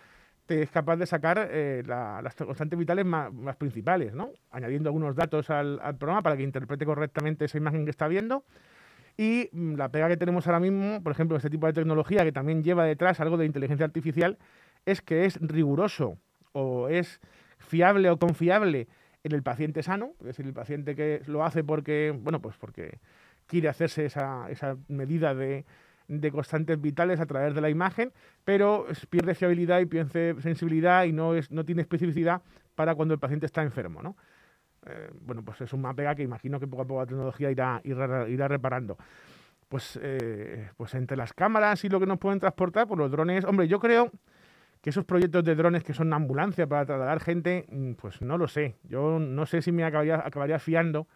te 0.46 0.62
es 0.62 0.70
capaz 0.70 0.96
de 0.96 1.06
sacar 1.06 1.48
eh, 1.50 1.82
la, 1.86 2.22
las 2.22 2.34
constantes 2.34 2.78
vitales 2.78 3.04
más, 3.04 3.32
más, 3.32 3.56
principales, 3.56 4.14
¿no? 4.14 4.30
Añadiendo 4.50 4.88
algunos 4.88 5.14
datos 5.14 5.50
al, 5.50 5.78
al, 5.82 5.96
programa 5.96 6.22
para 6.22 6.36
que 6.36 6.42
interprete 6.42 6.86
correctamente 6.86 7.44
esa 7.44 7.58
imagen 7.58 7.84
que 7.84 7.90
está 7.90 8.08
viendo. 8.08 8.44
Y 9.16 9.50
mm, 9.52 9.74
la 9.74 9.90
pega 9.90 10.08
que 10.08 10.16
tenemos 10.16 10.46
ahora 10.46 10.60
mismo, 10.60 11.02
por 11.02 11.12
ejemplo, 11.12 11.36
este 11.36 11.50
tipo 11.50 11.66
de 11.66 11.74
tecnología 11.74 12.24
que 12.24 12.32
también 12.32 12.64
lleva 12.64 12.84
detrás 12.84 13.20
algo 13.20 13.36
de 13.36 13.44
inteligencia 13.44 13.84
artificial, 13.84 14.38
es 14.86 15.02
que 15.02 15.26
es 15.26 15.38
riguroso 15.40 16.18
o 16.52 16.88
es 16.88 17.20
fiable 17.58 18.10
o 18.10 18.18
confiable 18.18 18.88
en 19.24 19.32
el 19.32 19.42
paciente 19.42 19.82
sano, 19.82 20.12
es 20.20 20.26
decir, 20.26 20.46
el 20.46 20.52
paciente 20.52 20.94
que 20.94 21.22
lo 21.26 21.44
hace 21.44 21.64
porque, 21.64 22.16
bueno, 22.16 22.40
pues 22.40 22.56
porque 22.56 22.98
quiere 23.46 23.68
hacerse 23.68 24.04
esa, 24.04 24.48
esa 24.50 24.76
medida 24.88 25.34
de, 25.34 25.64
de, 26.06 26.30
constantes 26.30 26.80
vitales 26.80 27.20
a 27.20 27.26
través 27.26 27.54
de 27.54 27.60
la 27.60 27.70
imagen, 27.70 28.12
pero 28.44 28.86
pierde 29.10 29.34
fiabilidad 29.34 29.80
y 29.80 29.86
pierde 29.86 30.40
sensibilidad 30.40 31.04
y 31.04 31.12
no, 31.12 31.34
es, 31.34 31.50
no 31.50 31.64
tiene 31.64 31.82
especificidad 31.82 32.42
para 32.74 32.94
cuando 32.94 33.14
el 33.14 33.20
paciente 33.20 33.46
está 33.46 33.62
enfermo, 33.62 34.02
¿no? 34.02 34.16
Eh, 34.86 35.10
bueno, 35.20 35.44
pues 35.44 35.60
es 35.60 35.72
una 35.72 35.92
pega 35.92 36.14
que 36.14 36.22
imagino 36.22 36.60
que 36.60 36.68
poco 36.68 36.82
a 36.82 36.86
poco 36.86 37.00
la 37.00 37.06
tecnología 37.06 37.50
irá, 37.50 37.80
irá, 37.84 38.28
irá 38.28 38.48
reparando. 38.48 38.96
Pues, 39.68 39.98
eh, 40.00 40.70
pues 40.76 40.94
entre 40.94 41.16
las 41.16 41.32
cámaras 41.32 41.84
y 41.84 41.88
lo 41.88 42.00
que 42.00 42.06
nos 42.06 42.18
pueden 42.18 42.38
transportar, 42.38 42.86
pues 42.86 42.98
los 42.98 43.10
drones, 43.10 43.44
hombre, 43.44 43.68
yo 43.68 43.80
creo 43.80 44.10
que 44.80 44.90
esos 44.90 45.04
proyectos 45.04 45.44
de 45.44 45.54
drones 45.54 45.82
que 45.82 45.94
son 45.94 46.12
ambulancia 46.12 46.66
para 46.66 46.86
trasladar 46.86 47.20
gente, 47.20 47.66
mm, 47.70 47.92
pues 47.92 48.22
no 48.22 48.38
lo 48.38 48.48
sé. 48.48 48.76
Yo 48.84 49.18
no 49.18 49.46
sé 49.46 49.62
si 49.62 49.72
me 49.72 49.84
acabaría, 49.84 50.58
fiando 50.58 51.06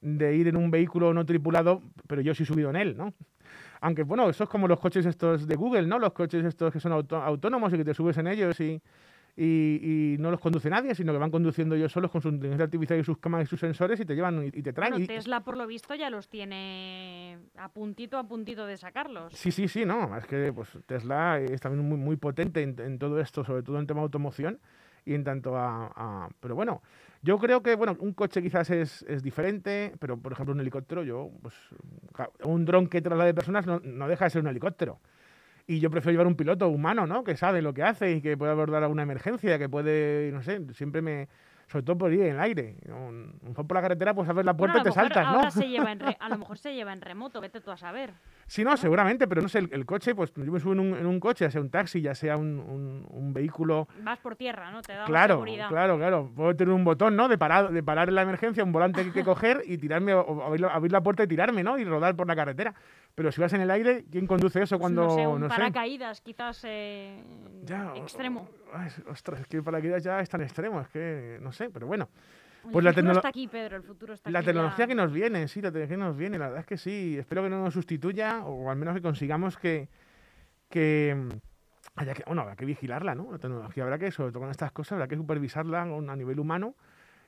de 0.00 0.34
ir 0.34 0.48
en 0.48 0.56
un 0.56 0.70
vehículo 0.70 1.14
no 1.14 1.24
tripulado, 1.24 1.82
pero 2.08 2.22
yo 2.22 2.34
sí 2.34 2.42
he 2.42 2.46
subido 2.46 2.70
en 2.70 2.76
él, 2.76 2.96
¿no? 2.96 3.14
Aunque, 3.80 4.02
bueno, 4.02 4.28
eso 4.28 4.44
es 4.44 4.50
como 4.50 4.68
los 4.68 4.80
coches 4.80 5.06
estos 5.06 5.46
de 5.46 5.54
Google, 5.56 5.86
¿no? 5.86 5.98
Los 5.98 6.12
coches 6.12 6.44
estos 6.44 6.72
que 6.72 6.80
son 6.80 6.92
autónomos 6.92 7.72
y 7.72 7.76
que 7.76 7.84
te 7.84 7.94
subes 7.94 8.16
en 8.18 8.26
ellos 8.28 8.58
y, 8.60 8.80
y, 9.36 10.14
y, 10.14 10.18
no 10.18 10.30
los 10.30 10.40
conduce 10.40 10.68
nadie, 10.68 10.94
sino 10.94 11.12
que 11.12 11.18
van 11.18 11.30
conduciendo 11.30 11.74
ellos 11.74 11.90
solos 11.90 12.10
con 12.10 12.20
su 12.20 12.28
inteligencia 12.28 12.64
artificial 12.64 12.98
y 13.00 13.04
sus 13.04 13.18
cámaras 13.18 13.46
y 13.46 13.50
sus 13.50 13.60
sensores 13.60 13.98
y 14.00 14.04
te 14.04 14.14
llevan 14.14 14.44
y, 14.44 14.46
y 14.48 14.62
te 14.62 14.72
traen. 14.72 14.92
Bueno, 14.92 15.04
y, 15.04 15.08
Tesla, 15.08 15.40
por 15.40 15.56
lo 15.56 15.66
visto, 15.66 15.94
ya 15.94 16.10
los 16.10 16.28
tiene 16.28 17.38
a 17.56 17.68
puntito 17.70 18.18
a 18.18 18.24
puntito 18.24 18.66
de 18.66 18.76
sacarlos. 18.76 19.32
Sí, 19.32 19.50
sí, 19.50 19.68
sí, 19.68 19.84
no. 19.86 20.16
Es 20.16 20.26
que 20.26 20.52
pues, 20.52 20.68
Tesla 20.86 21.40
es 21.40 21.60
también 21.60 21.88
muy, 21.88 21.98
muy 21.98 22.16
potente 22.16 22.62
en, 22.62 22.78
en 22.78 22.98
todo 22.98 23.20
esto, 23.20 23.44
sobre 23.44 23.62
todo 23.62 23.78
en 23.78 23.86
tema 23.86 24.00
de 24.00 24.04
automoción 24.04 24.60
y 25.04 25.14
en 25.14 25.24
tanto 25.24 25.56
a, 25.56 25.92
a, 25.94 26.28
Pero 26.40 26.54
bueno, 26.54 26.82
yo 27.22 27.38
creo 27.38 27.62
que, 27.62 27.74
bueno, 27.74 27.96
un 28.00 28.12
coche 28.12 28.42
quizás 28.42 28.70
es, 28.70 29.02
es 29.08 29.22
diferente, 29.22 29.94
pero 29.98 30.16
por 30.16 30.32
ejemplo 30.32 30.54
un 30.54 30.60
helicóptero, 30.60 31.02
yo, 31.04 31.30
pues, 31.40 31.54
un 32.44 32.64
dron 32.64 32.86
que 32.86 33.00
traslade 33.00 33.34
personas 33.34 33.66
no, 33.66 33.80
no 33.80 34.08
deja 34.08 34.26
de 34.26 34.30
ser 34.30 34.42
un 34.42 34.48
helicóptero. 34.48 35.00
Y 35.72 35.80
yo 35.80 35.90
prefiero 35.90 36.12
llevar 36.12 36.26
un 36.26 36.36
piloto 36.36 36.68
humano, 36.68 37.06
¿no? 37.06 37.24
Que 37.24 37.34
sabe 37.34 37.62
lo 37.62 37.72
que 37.72 37.82
hace 37.82 38.12
y 38.12 38.20
que 38.20 38.36
puede 38.36 38.52
abordar 38.52 38.82
alguna 38.82 39.04
emergencia, 39.04 39.58
que 39.58 39.70
puede, 39.70 40.30
no 40.30 40.42
sé, 40.42 40.60
siempre 40.74 41.00
me... 41.00 41.28
Sobre 41.68 41.84
todo 41.86 41.96
por 41.96 42.12
ir 42.12 42.20
en 42.20 42.34
el 42.34 42.40
aire. 42.40 42.76
Un, 42.88 43.40
un 43.40 43.54
por 43.54 43.72
la 43.72 43.80
carretera, 43.80 44.12
pues 44.12 44.28
abres 44.28 44.44
la 44.44 44.54
puerta 44.54 44.80
bueno, 44.80 44.90
y 44.90 44.92
te 44.92 44.94
saltas, 44.94 45.26
ahora 45.26 45.44
¿no? 45.44 45.50
Se 45.50 45.66
lleva 45.66 45.90
en 45.90 46.00
re, 46.00 46.18
a 46.20 46.28
lo 46.28 46.36
mejor 46.38 46.58
se 46.58 46.74
lleva 46.74 46.92
en 46.92 47.00
remoto, 47.00 47.40
vete 47.40 47.62
tú 47.62 47.70
a 47.70 47.78
saber. 47.78 48.12
Sí, 48.46 48.62
no, 48.62 48.72
¿no? 48.72 48.76
seguramente, 48.76 49.26
pero 49.26 49.40
no 49.40 49.48
sé, 49.48 49.60
el, 49.60 49.70
el, 49.72 49.86
coche, 49.86 50.14
pues 50.14 50.30
yo 50.34 50.52
me 50.52 50.60
subo 50.60 50.74
en 50.74 50.80
un, 50.80 50.94
en 50.94 51.06
un, 51.06 51.18
coche, 51.18 51.46
ya 51.46 51.50
sea 51.50 51.62
un 51.62 51.70
taxi, 51.70 52.02
ya 52.02 52.14
sea 52.14 52.36
un, 52.36 52.58
un, 52.60 53.06
un 53.08 53.32
vehículo... 53.32 53.88
Vas 54.02 54.18
por 54.18 54.36
tierra, 54.36 54.70
¿no? 54.70 54.82
Te 54.82 54.92
da 54.92 55.06
claro, 55.06 55.36
seguridad. 55.36 55.68
Claro, 55.70 55.96
claro, 55.96 56.30
puedo 56.36 56.54
tener 56.54 56.74
un 56.74 56.84
botón, 56.84 57.16
¿no? 57.16 57.26
De 57.28 57.38
parar, 57.38 57.72
de 57.72 57.82
parar 57.82 58.10
en 58.10 58.16
la 58.16 58.22
emergencia, 58.22 58.62
un 58.62 58.72
volante 58.72 59.00
que 59.00 59.06
hay 59.06 59.12
que 59.14 59.24
coger 59.24 59.62
y 59.64 59.78
tirarme, 59.78 60.12
o 60.12 60.42
abrir 60.42 60.92
la 60.92 61.02
puerta 61.02 61.22
y 61.22 61.26
tirarme, 61.26 61.62
¿no? 61.62 61.78
Y 61.78 61.84
rodar 61.84 62.14
por 62.14 62.26
la 62.26 62.36
carretera. 62.36 62.74
Pero 63.14 63.30
si 63.30 63.40
vas 63.40 63.52
en 63.52 63.60
el 63.60 63.70
aire, 63.70 64.04
¿quién 64.10 64.26
conduce 64.26 64.62
eso 64.62 64.78
cuando...? 64.78 65.04
No 65.04 65.14
sé, 65.14 65.26
un 65.26 65.40
no 65.42 65.48
paracaídas 65.48 66.18
sé? 66.18 66.24
quizás 66.24 66.62
eh, 66.64 67.22
ya, 67.62 67.92
extremo. 67.96 68.48
Ay, 68.72 68.88
ostras, 69.08 69.40
es 69.40 69.46
que 69.46 69.58
el 69.58 69.62
paracaídas 69.62 70.02
ya 70.02 70.20
es 70.20 70.28
tan 70.28 70.40
extremo, 70.40 70.80
es 70.80 70.88
que 70.88 71.38
no 71.42 71.52
sé, 71.52 71.68
pero 71.68 71.86
bueno. 71.86 72.08
Pues 72.70 72.86
el 72.86 72.94
futuro 72.94 73.12
está 73.12 73.28
aquí, 73.28 73.48
Pedro, 73.48 73.76
el 73.76 73.82
futuro 73.82 74.14
está 74.14 74.30
la 74.30 74.38
aquí. 74.38 74.46
La 74.46 74.52
tecnología 74.52 74.84
ya... 74.84 74.86
que 74.86 74.94
nos 74.94 75.12
viene, 75.12 75.48
sí, 75.48 75.60
la 75.60 75.70
tecnología 75.70 75.96
que 75.96 76.02
nos 76.02 76.16
viene, 76.16 76.38
la 76.38 76.46
verdad 76.46 76.60
es 76.60 76.66
que 76.66 76.78
sí. 76.78 77.16
Espero 77.18 77.42
que 77.42 77.50
no 77.50 77.62
nos 77.62 77.74
sustituya, 77.74 78.44
o 78.44 78.70
al 78.70 78.76
menos 78.76 78.94
que 78.94 79.02
consigamos 79.02 79.58
que... 79.58 79.88
que 80.70 81.28
haya 81.96 82.14
que, 82.14 82.22
bueno, 82.26 82.42
habrá 82.42 82.56
que 82.56 82.64
vigilarla, 82.64 83.14
¿no? 83.14 83.30
La 83.30 83.38
tecnología 83.38 83.82
habrá 83.82 83.98
que, 83.98 84.10
sobre 84.10 84.32
todo 84.32 84.40
con 84.40 84.50
estas 84.50 84.72
cosas, 84.72 84.92
habrá 84.92 85.08
que 85.08 85.16
supervisarla 85.16 85.82
a 85.82 86.16
nivel 86.16 86.40
humano 86.40 86.74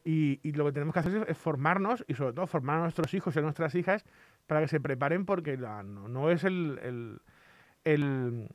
y, 0.05 0.41
y, 0.43 0.53
lo 0.53 0.65
que 0.67 0.73
tenemos 0.73 0.95
que 0.95 1.01
hacer 1.01 1.27
es, 1.29 1.37
formarnos 1.37 2.05
y 2.07 2.15
sobre 2.15 2.33
todo 2.33 2.47
formar 2.47 2.79
a 2.79 2.83
nuestros 2.83 3.13
hijos 3.15 3.35
y 3.35 3.39
a 3.39 3.43
nuestras 3.43 3.75
hijas 3.75 4.05
para 4.47 4.61
que 4.61 4.69
se 4.69 4.81
preparen 4.81 5.25
porque 5.25 5.57
la, 5.57 5.83
no, 5.83 6.31
es 6.31 6.45
el, 6.45 7.21
el, 7.85 8.49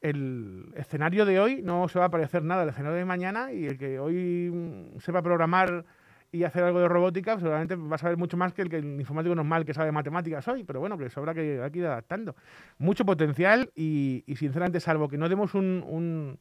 el, 0.00 0.72
escenario 0.76 1.24
de 1.26 1.40
hoy, 1.40 1.62
no 1.62 1.88
se 1.88 1.98
va 1.98 2.06
a 2.06 2.10
parecer 2.10 2.42
nada 2.42 2.62
al 2.62 2.68
escenario 2.68 2.98
de 2.98 3.04
mañana 3.04 3.52
y 3.52 3.66
el 3.66 3.78
que 3.78 3.98
hoy 3.98 4.92
sepa 5.00 5.22
programar 5.22 5.84
y 6.32 6.44
hacer 6.44 6.62
algo 6.62 6.80
de 6.80 6.88
robótica, 6.88 7.36
seguramente 7.38 7.74
va 7.74 7.96
a 7.96 7.98
saber 7.98 8.16
mucho 8.16 8.36
más 8.36 8.52
que 8.52 8.62
el, 8.62 8.68
que 8.68 8.76
el 8.76 9.00
informático 9.00 9.34
normal 9.34 9.64
que 9.64 9.74
sabe 9.74 9.90
matemáticas 9.90 10.46
hoy, 10.46 10.62
pero 10.62 10.78
bueno, 10.78 10.96
que 10.96 11.06
eso 11.06 11.18
habrá 11.18 11.34
que, 11.34 11.60
hay 11.60 11.70
que 11.70 11.80
ir 11.80 11.86
adaptando. 11.86 12.36
Mucho 12.78 13.04
potencial 13.04 13.70
y, 13.74 14.22
sinceramente, 14.36 14.78
salvo 14.78 15.08
que 15.08 15.18
no 15.18 15.28
demos 15.28 15.54
un, 15.54 15.84
un 15.88 16.38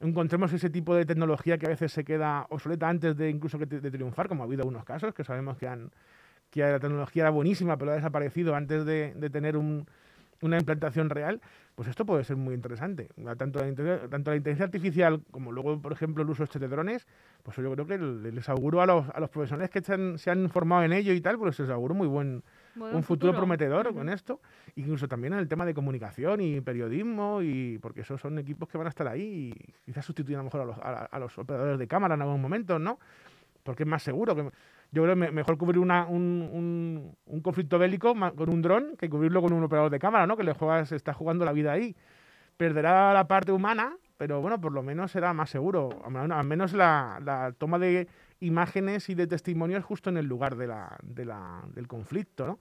encontremos 0.00 0.52
ese 0.52 0.68
tipo 0.70 0.94
de 0.94 1.04
tecnología 1.04 1.58
que 1.58 1.66
a 1.66 1.68
veces 1.68 1.92
se 1.92 2.04
queda 2.04 2.46
obsoleta 2.48 2.88
antes 2.88 3.16
de 3.16 3.30
incluso 3.30 3.58
que 3.58 3.66
de 3.66 3.90
triunfar, 3.90 4.28
como 4.28 4.42
ha 4.42 4.46
habido 4.46 4.62
algunos 4.62 4.84
casos 4.84 5.14
que 5.14 5.22
sabemos 5.22 5.58
que 5.58 5.68
han 5.68 5.90
que 6.50 6.60
la 6.60 6.80
tecnología 6.80 7.22
era 7.24 7.30
buenísima 7.30 7.76
pero 7.76 7.92
ha 7.92 7.94
desaparecido 7.94 8.54
antes 8.54 8.84
de, 8.84 9.14
de 9.14 9.30
tener 9.30 9.56
un, 9.56 9.86
una 10.42 10.58
implantación 10.58 11.10
real, 11.10 11.40
pues 11.74 11.88
esto 11.88 12.04
puede 12.04 12.24
ser 12.24 12.36
muy 12.36 12.54
interesante. 12.54 13.08
Tanto 13.38 13.64
la, 13.64 14.08
tanto 14.08 14.30
la 14.30 14.36
inteligencia 14.36 14.64
artificial 14.64 15.22
como 15.30 15.52
luego, 15.52 15.80
por 15.80 15.92
ejemplo, 15.92 16.22
el 16.22 16.30
uso 16.30 16.44
este 16.44 16.58
de 16.58 16.68
drones, 16.68 17.06
pues 17.42 17.56
yo 17.56 17.70
creo 17.72 17.86
que 17.86 17.98
les 17.98 18.48
auguro 18.48 18.82
a 18.82 18.86
los, 18.86 19.08
a 19.10 19.20
los 19.20 19.30
profesionales 19.30 19.70
que 19.70 19.80
se 19.82 20.30
han 20.30 20.48
formado 20.50 20.82
en 20.82 20.92
ello 20.92 21.12
y 21.12 21.20
tal, 21.20 21.38
pues 21.38 21.58
les 21.58 21.70
auguro 21.70 21.94
muy 21.94 22.06
buen, 22.06 22.42
bueno, 22.74 22.96
un 22.96 23.02
futuro, 23.02 23.32
futuro. 23.32 23.36
prometedor 23.36 23.86
Uh 23.86 23.90
-huh. 23.90 23.94
con 23.94 24.08
esto, 24.08 24.40
incluso 24.76 25.08
también 25.08 25.32
en 25.34 25.38
el 25.40 25.48
tema 25.48 25.64
de 25.64 25.72
comunicación 25.74 26.40
y 26.40 26.60
periodismo, 26.60 27.40
y 27.42 27.78
porque 27.78 28.00
esos 28.00 28.20
son 28.20 28.38
equipos 28.38 28.68
que 28.68 28.76
van 28.78 28.86
a 28.86 28.90
estar 28.90 29.08
ahí 29.08 29.52
y 29.54 29.72
quizás 29.84 30.04
sustituyan 30.04 30.40
a 30.40 30.42
lo 30.42 30.44
mejor 30.46 30.60
a 30.62 30.64
los, 30.64 30.78
a, 30.78 31.04
a 31.04 31.18
los 31.18 31.38
operadores 31.38 31.78
de 31.78 31.86
cámara 31.86 32.14
en 32.14 32.22
algún 32.22 32.40
momento, 32.40 32.78
¿no? 32.78 32.98
Porque 33.62 33.82
es 33.84 33.88
más 33.88 34.02
seguro. 34.02 34.34
que 34.34 34.50
Yo 34.92 35.02
creo 35.04 35.14
que 35.14 35.30
mejor 35.30 35.56
cubrir 35.56 35.78
una, 35.78 36.06
un, 36.06 36.48
un, 36.52 37.16
un, 37.26 37.40
conflicto 37.42 37.78
bélico 37.78 38.14
con 38.34 38.48
un 38.48 38.60
dron 38.60 38.96
que 38.98 39.08
cubrirlo 39.08 39.40
con 39.40 39.52
un 39.52 39.62
operador 39.62 39.90
de 39.90 40.00
cámara, 40.00 40.26
¿no? 40.26 40.36
Que 40.36 40.42
le 40.42 40.52
juegas, 40.52 40.90
está 40.90 41.14
jugando 41.14 41.44
la 41.44 41.52
vida 41.52 41.72
ahí. 41.72 41.94
Perderá 42.56 43.14
la 43.14 43.28
parte 43.28 43.52
humana, 43.52 43.96
pero 44.16 44.40
bueno, 44.40 44.60
por 44.60 44.72
lo 44.72 44.82
menos 44.82 45.12
será 45.12 45.32
más 45.32 45.48
seguro. 45.48 45.90
Al 46.04 46.44
menos 46.44 46.72
la, 46.72 47.20
la 47.24 47.52
toma 47.56 47.78
de 47.78 48.08
imágenes 48.40 49.08
y 49.08 49.14
de 49.14 49.26
testimonios 49.26 49.84
justo 49.84 50.10
en 50.10 50.16
el 50.16 50.26
lugar 50.26 50.56
de 50.56 50.66
la, 50.66 50.98
de 51.02 51.24
la, 51.24 51.62
del 51.72 51.86
conflicto, 51.86 52.46
¿no? 52.46 52.58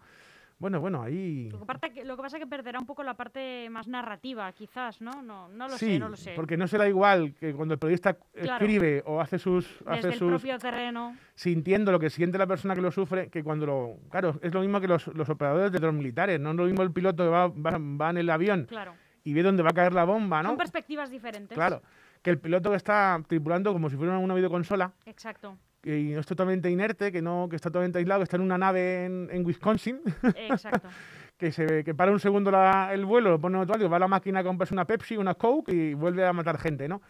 Bueno, 0.60 0.82
bueno, 0.82 1.02
ahí... 1.02 1.50
Lo 1.50 1.60
que, 1.60 1.66
pasa 1.66 1.90
que, 1.90 2.04
lo 2.04 2.18
que 2.18 2.22
pasa 2.22 2.36
es 2.36 2.44
que 2.44 2.50
perderá 2.50 2.80
un 2.80 2.86
poco 2.86 3.02
la 3.02 3.14
parte 3.14 3.70
más 3.70 3.88
narrativa, 3.88 4.52
quizás, 4.52 5.00
¿no? 5.00 5.22
No, 5.22 5.48
no 5.48 5.70
lo 5.70 5.78
sí, 5.78 5.94
sé, 5.94 6.00
no 6.00 6.10
lo 6.10 6.18
sé. 6.18 6.34
porque 6.36 6.58
no 6.58 6.68
será 6.68 6.86
igual 6.90 7.34
que 7.40 7.54
cuando 7.54 7.76
el 7.76 7.80
periodista 7.80 8.16
claro. 8.16 8.66
escribe 8.66 9.02
o 9.06 9.22
hace 9.22 9.40
sus... 9.40 9.66
Desde 9.80 9.92
hace 9.92 10.08
el 10.10 10.14
sus, 10.16 10.30
propio 10.30 10.60
terreno. 10.60 11.16
Sintiendo 11.34 11.94
lo 11.94 12.00
que 12.00 12.10
siente 12.10 12.38
la 12.38 12.46
persona 12.46 12.76
que 12.76 12.82
lo 12.82 12.92
sufre, 12.92 13.30
que 13.30 13.42
cuando 13.42 13.66
lo... 13.66 13.98
Claro, 14.12 14.38
es 14.42 14.54
lo 14.54 14.60
mismo 14.60 14.82
que 14.82 14.90
los, 14.90 15.08
los 15.08 15.30
operadores 15.30 15.72
de 15.72 15.80
drones 15.80 15.98
militares, 15.98 16.42
no 16.42 16.52
es 16.52 16.58
lo 16.58 16.66
mismo 16.66 16.84
el 16.84 16.92
piloto 16.92 17.24
que 17.24 17.30
va, 17.30 17.48
va, 17.48 17.78
va 17.80 18.10
en 18.10 18.18
el 18.18 18.30
avión 18.30 18.66
claro. 18.66 18.96
y 19.24 19.34
ve 19.34 19.44
dónde 19.44 19.64
va 19.64 19.70
a 19.70 19.74
caer 19.74 19.94
la 19.94 20.04
bomba, 20.04 20.44
¿no? 20.44 20.50
Son 20.50 20.58
perspectivas 20.58 21.10
diferentes. 21.10 21.56
Claro, 21.56 21.82
que 22.22 22.32
el 22.32 22.38
piloto 22.38 22.70
que 22.70 22.76
está 22.76 23.18
tripulando 23.30 23.72
como 23.72 23.90
si 23.90 23.96
fuera 23.96 24.18
una 24.18 24.36
videoconsola. 24.36 24.92
Exacto 25.06 25.58
y 25.84 26.12
no 26.14 26.20
es 26.20 26.26
totalmente 26.26 26.70
inerte, 26.70 27.12
que 27.12 27.22
no 27.22 27.48
que 27.50 27.56
está 27.56 27.70
totalmente 27.70 28.00
aislado, 28.00 28.20
que 28.20 28.24
está 28.26 28.38
en 28.38 28.44
una 28.44 28.58
nave 28.58 29.06
en, 29.06 29.30
en 29.32 29.46
Wisconsin. 29.46 30.02
Exacto. 30.36 30.88
que 31.38 31.52
se 31.54 31.84
que 31.86 31.96
para 31.96 32.12
un 32.12 32.20
segundo 32.20 32.52
la- 32.52 32.94
el 32.94 33.06
vuelo, 33.06 33.30
lo 33.32 33.40
pone 33.40 33.56
en 33.56 33.62
automático, 33.62 33.90
va 33.90 33.96
a 33.98 34.02
la 34.02 34.08
máquina 34.10 34.40
a 34.40 34.44
comprarse 34.44 34.74
una 34.74 34.86
Pepsi, 34.86 35.16
una 35.16 35.36
Coke 35.36 35.72
y 35.74 35.94
vuelve 35.94 36.26
a 36.26 36.34
matar 36.34 36.58
gente, 36.58 36.88
¿no? 36.90 37.02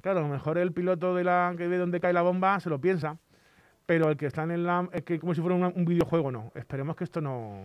Claro, 0.00 0.20
a 0.20 0.22
lo 0.22 0.28
mejor 0.28 0.56
el 0.58 0.72
piloto 0.72 1.14
de 1.14 1.24
la 1.24 1.54
que 1.58 1.66
ve 1.68 1.76
dónde 1.76 2.00
cae 2.00 2.12
la 2.12 2.22
bomba 2.22 2.58
se 2.60 2.70
lo 2.70 2.80
piensa, 2.80 3.18
pero 3.84 4.08
el 4.10 4.16
que 4.16 4.26
está 4.26 4.44
en 4.44 4.64
la 4.64 4.88
es 4.92 5.02
que 5.02 5.18
como 5.18 5.34
si 5.34 5.40
fuera 5.42 5.56
un 5.56 5.84
videojuego 5.84 6.30
no. 6.32 6.52
Esperemos 6.54 6.96
que 6.96 7.04
esto 7.04 7.20
no 7.20 7.64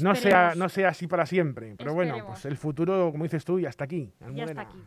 no 0.00 0.14
sea 0.14 0.54
no 0.54 0.68
sea 0.68 0.88
así 0.90 1.08
para 1.08 1.26
siempre, 1.26 1.74
pero 1.76 1.92
bueno, 1.94 2.14
pues 2.26 2.44
el 2.44 2.56
futuro, 2.56 3.10
como 3.10 3.24
dices 3.24 3.44
tú, 3.44 3.58
ya 3.58 3.68
está 3.70 3.84
aquí. 3.84 4.12
Ya 4.34 4.44
está 4.44 4.60
aquí. 4.62 4.78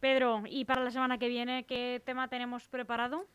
Pedro, 0.00 0.42
¿y 0.48 0.64
para 0.64 0.82
la 0.82 0.90
semana 0.90 1.18
que 1.18 1.28
viene 1.28 1.64
qué 1.64 2.00
tema 2.04 2.28
tenemos 2.28 2.66
preparado? 2.68 3.26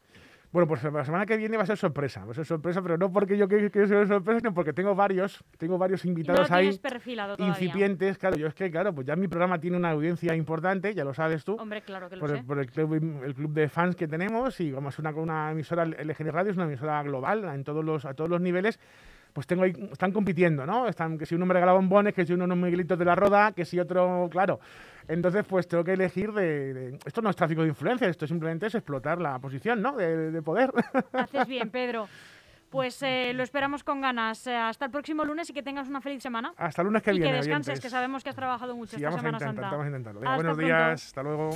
Bueno, 0.52 0.68
pues 0.68 0.82
la 0.84 1.04
semana 1.04 1.26
que 1.26 1.36
viene 1.36 1.58
va 1.58 1.64
a 1.64 1.66
ser 1.66 1.78
sorpresa, 1.78 2.24
va 2.24 2.32
a 2.32 2.34
ser 2.34 2.46
sorpresa, 2.46 2.82
pero 2.82 2.98
no 2.98 3.12
porque 3.12 3.38
yo 3.38 3.48
quiera 3.48 3.70
que 3.70 3.86
sea 3.86 4.08
sorpresa, 4.08 4.40
sino 4.40 4.54
porque 4.54 4.72
tengo 4.72 4.96
varios, 4.96 5.44
tengo 5.58 5.78
varios 5.78 6.06
No 6.06 6.10
invitados 6.10 6.50
ahí 6.52 6.78
perfilado 6.78 7.36
todavía. 7.36 7.58
incipientes, 7.58 8.18
claro, 8.18 8.38
yo 8.38 8.48
es 8.48 8.54
que 8.54 8.72
claro, 8.72 8.96
pues 8.96 9.06
ya 9.06 9.16
mi 9.16 9.28
programa 9.28 9.60
tiene 9.60 9.76
una 9.76 9.90
audiencia 9.92 10.34
importante, 10.36 10.94
ya 10.94 11.04
lo 11.04 11.14
sabes 11.14 11.44
tú. 11.44 11.56
Hombre, 11.60 11.82
claro 11.82 12.10
que 12.10 12.16
lo 12.16 12.22
por, 12.22 12.30
sé. 12.30 12.38
el, 12.38 12.46
por 12.46 12.60
el 12.60 12.72
club, 12.72 13.24
el 13.26 13.36
club 13.36 13.52
de 13.54 13.68
fans 13.68 13.96
que 13.96 14.08
tenemos 14.08 14.60
y 14.62 14.72
como 14.72 14.90
es 14.90 15.00
una, 15.00 15.10
una 15.12 15.52
emisora 15.52 15.86
LGN 15.86 16.32
Radio, 16.32 16.52
es 16.52 16.58
una 16.58 16.66
emisora 16.66 17.04
global 17.04 17.44
en 17.54 17.64
todos 17.66 17.84
los, 17.84 18.06
a 18.06 18.14
todos 18.14 18.30
los 18.30 18.40
niveles, 18.40 18.80
pues 19.34 19.46
tengo 19.46 19.64
ahí, 19.64 19.74
están 19.92 20.12
compitiendo, 20.12 20.66
¿no? 20.66 20.88
Están, 20.88 21.18
que 21.18 21.26
si 21.26 21.36
uno 21.36 21.46
me 21.46 21.54
regala 21.54 21.74
bombones, 21.74 22.14
que 22.14 22.26
si 22.26 22.34
uno 22.34 22.46
unos 22.46 22.58
Miguelitos 22.58 22.98
de 22.98 23.06
la 23.06 23.16
Roda, 23.16 23.52
que 23.52 23.66
si 23.66 23.80
otro, 23.80 24.28
claro. 24.32 24.60
Entonces, 25.08 25.46
pues 25.48 25.67
tengo 25.67 25.84
que 25.84 25.93
elegir 25.93 26.32
de, 26.34 26.74
de- 26.74 27.00
Esto 27.06 27.22
no 27.22 27.30
es 27.30 27.36
tráfico 27.36 27.62
de 27.62 27.70
influencia, 27.70 28.08
esto 28.10 28.28
simplemente 28.28 28.67
es 28.67 28.76
explotar 28.76 29.20
la 29.22 29.39
posición, 29.39 29.82
¿no? 29.82 29.93
De, 29.96 30.32
de 30.32 30.41
poder. 30.41 30.70
Haces 31.13 31.48
bien, 31.48 31.70
Pedro. 31.70 32.08
Pues 32.70 33.02
eh, 33.02 33.32
lo 33.34 33.43
esperamos 33.43 33.82
con 33.86 34.02
ganas. 34.02 34.46
Eh, 34.46 34.54
hasta 34.54 34.84
el 34.86 34.91
próximo 34.91 35.24
lunes 35.24 35.50
y 35.50 35.54
que 35.54 35.63
tengas 35.63 35.88
una 35.88 36.02
feliz 36.02 36.22
semana. 36.22 36.54
Hasta 36.58 36.82
el 36.82 36.88
lunes 36.88 37.02
que 37.02 37.12
y 37.12 37.20
viene. 37.20 37.30
que 37.32 37.38
descanses, 37.38 37.70
oyentes. 37.70 37.80
que 37.82 37.89
sabemos 37.89 38.24
que 38.26 38.30
has 38.32 38.36
trabajado 38.36 38.76
mucho 38.76 38.98
Sí, 38.98 38.98
esta 38.98 39.08
vamos 39.10 39.20
a 39.20 39.22
Semana 39.22 39.38
intentar, 39.38 39.56
Santa. 39.63 39.70
vamos 39.72 39.86
a 39.86 39.88
intentarlo. 39.88 40.20
Venga, 40.20 40.36
buenos 40.36 40.58
pronto. 40.58 40.65
días, 40.65 41.06
hasta 41.06 41.24
luego. 41.24 41.50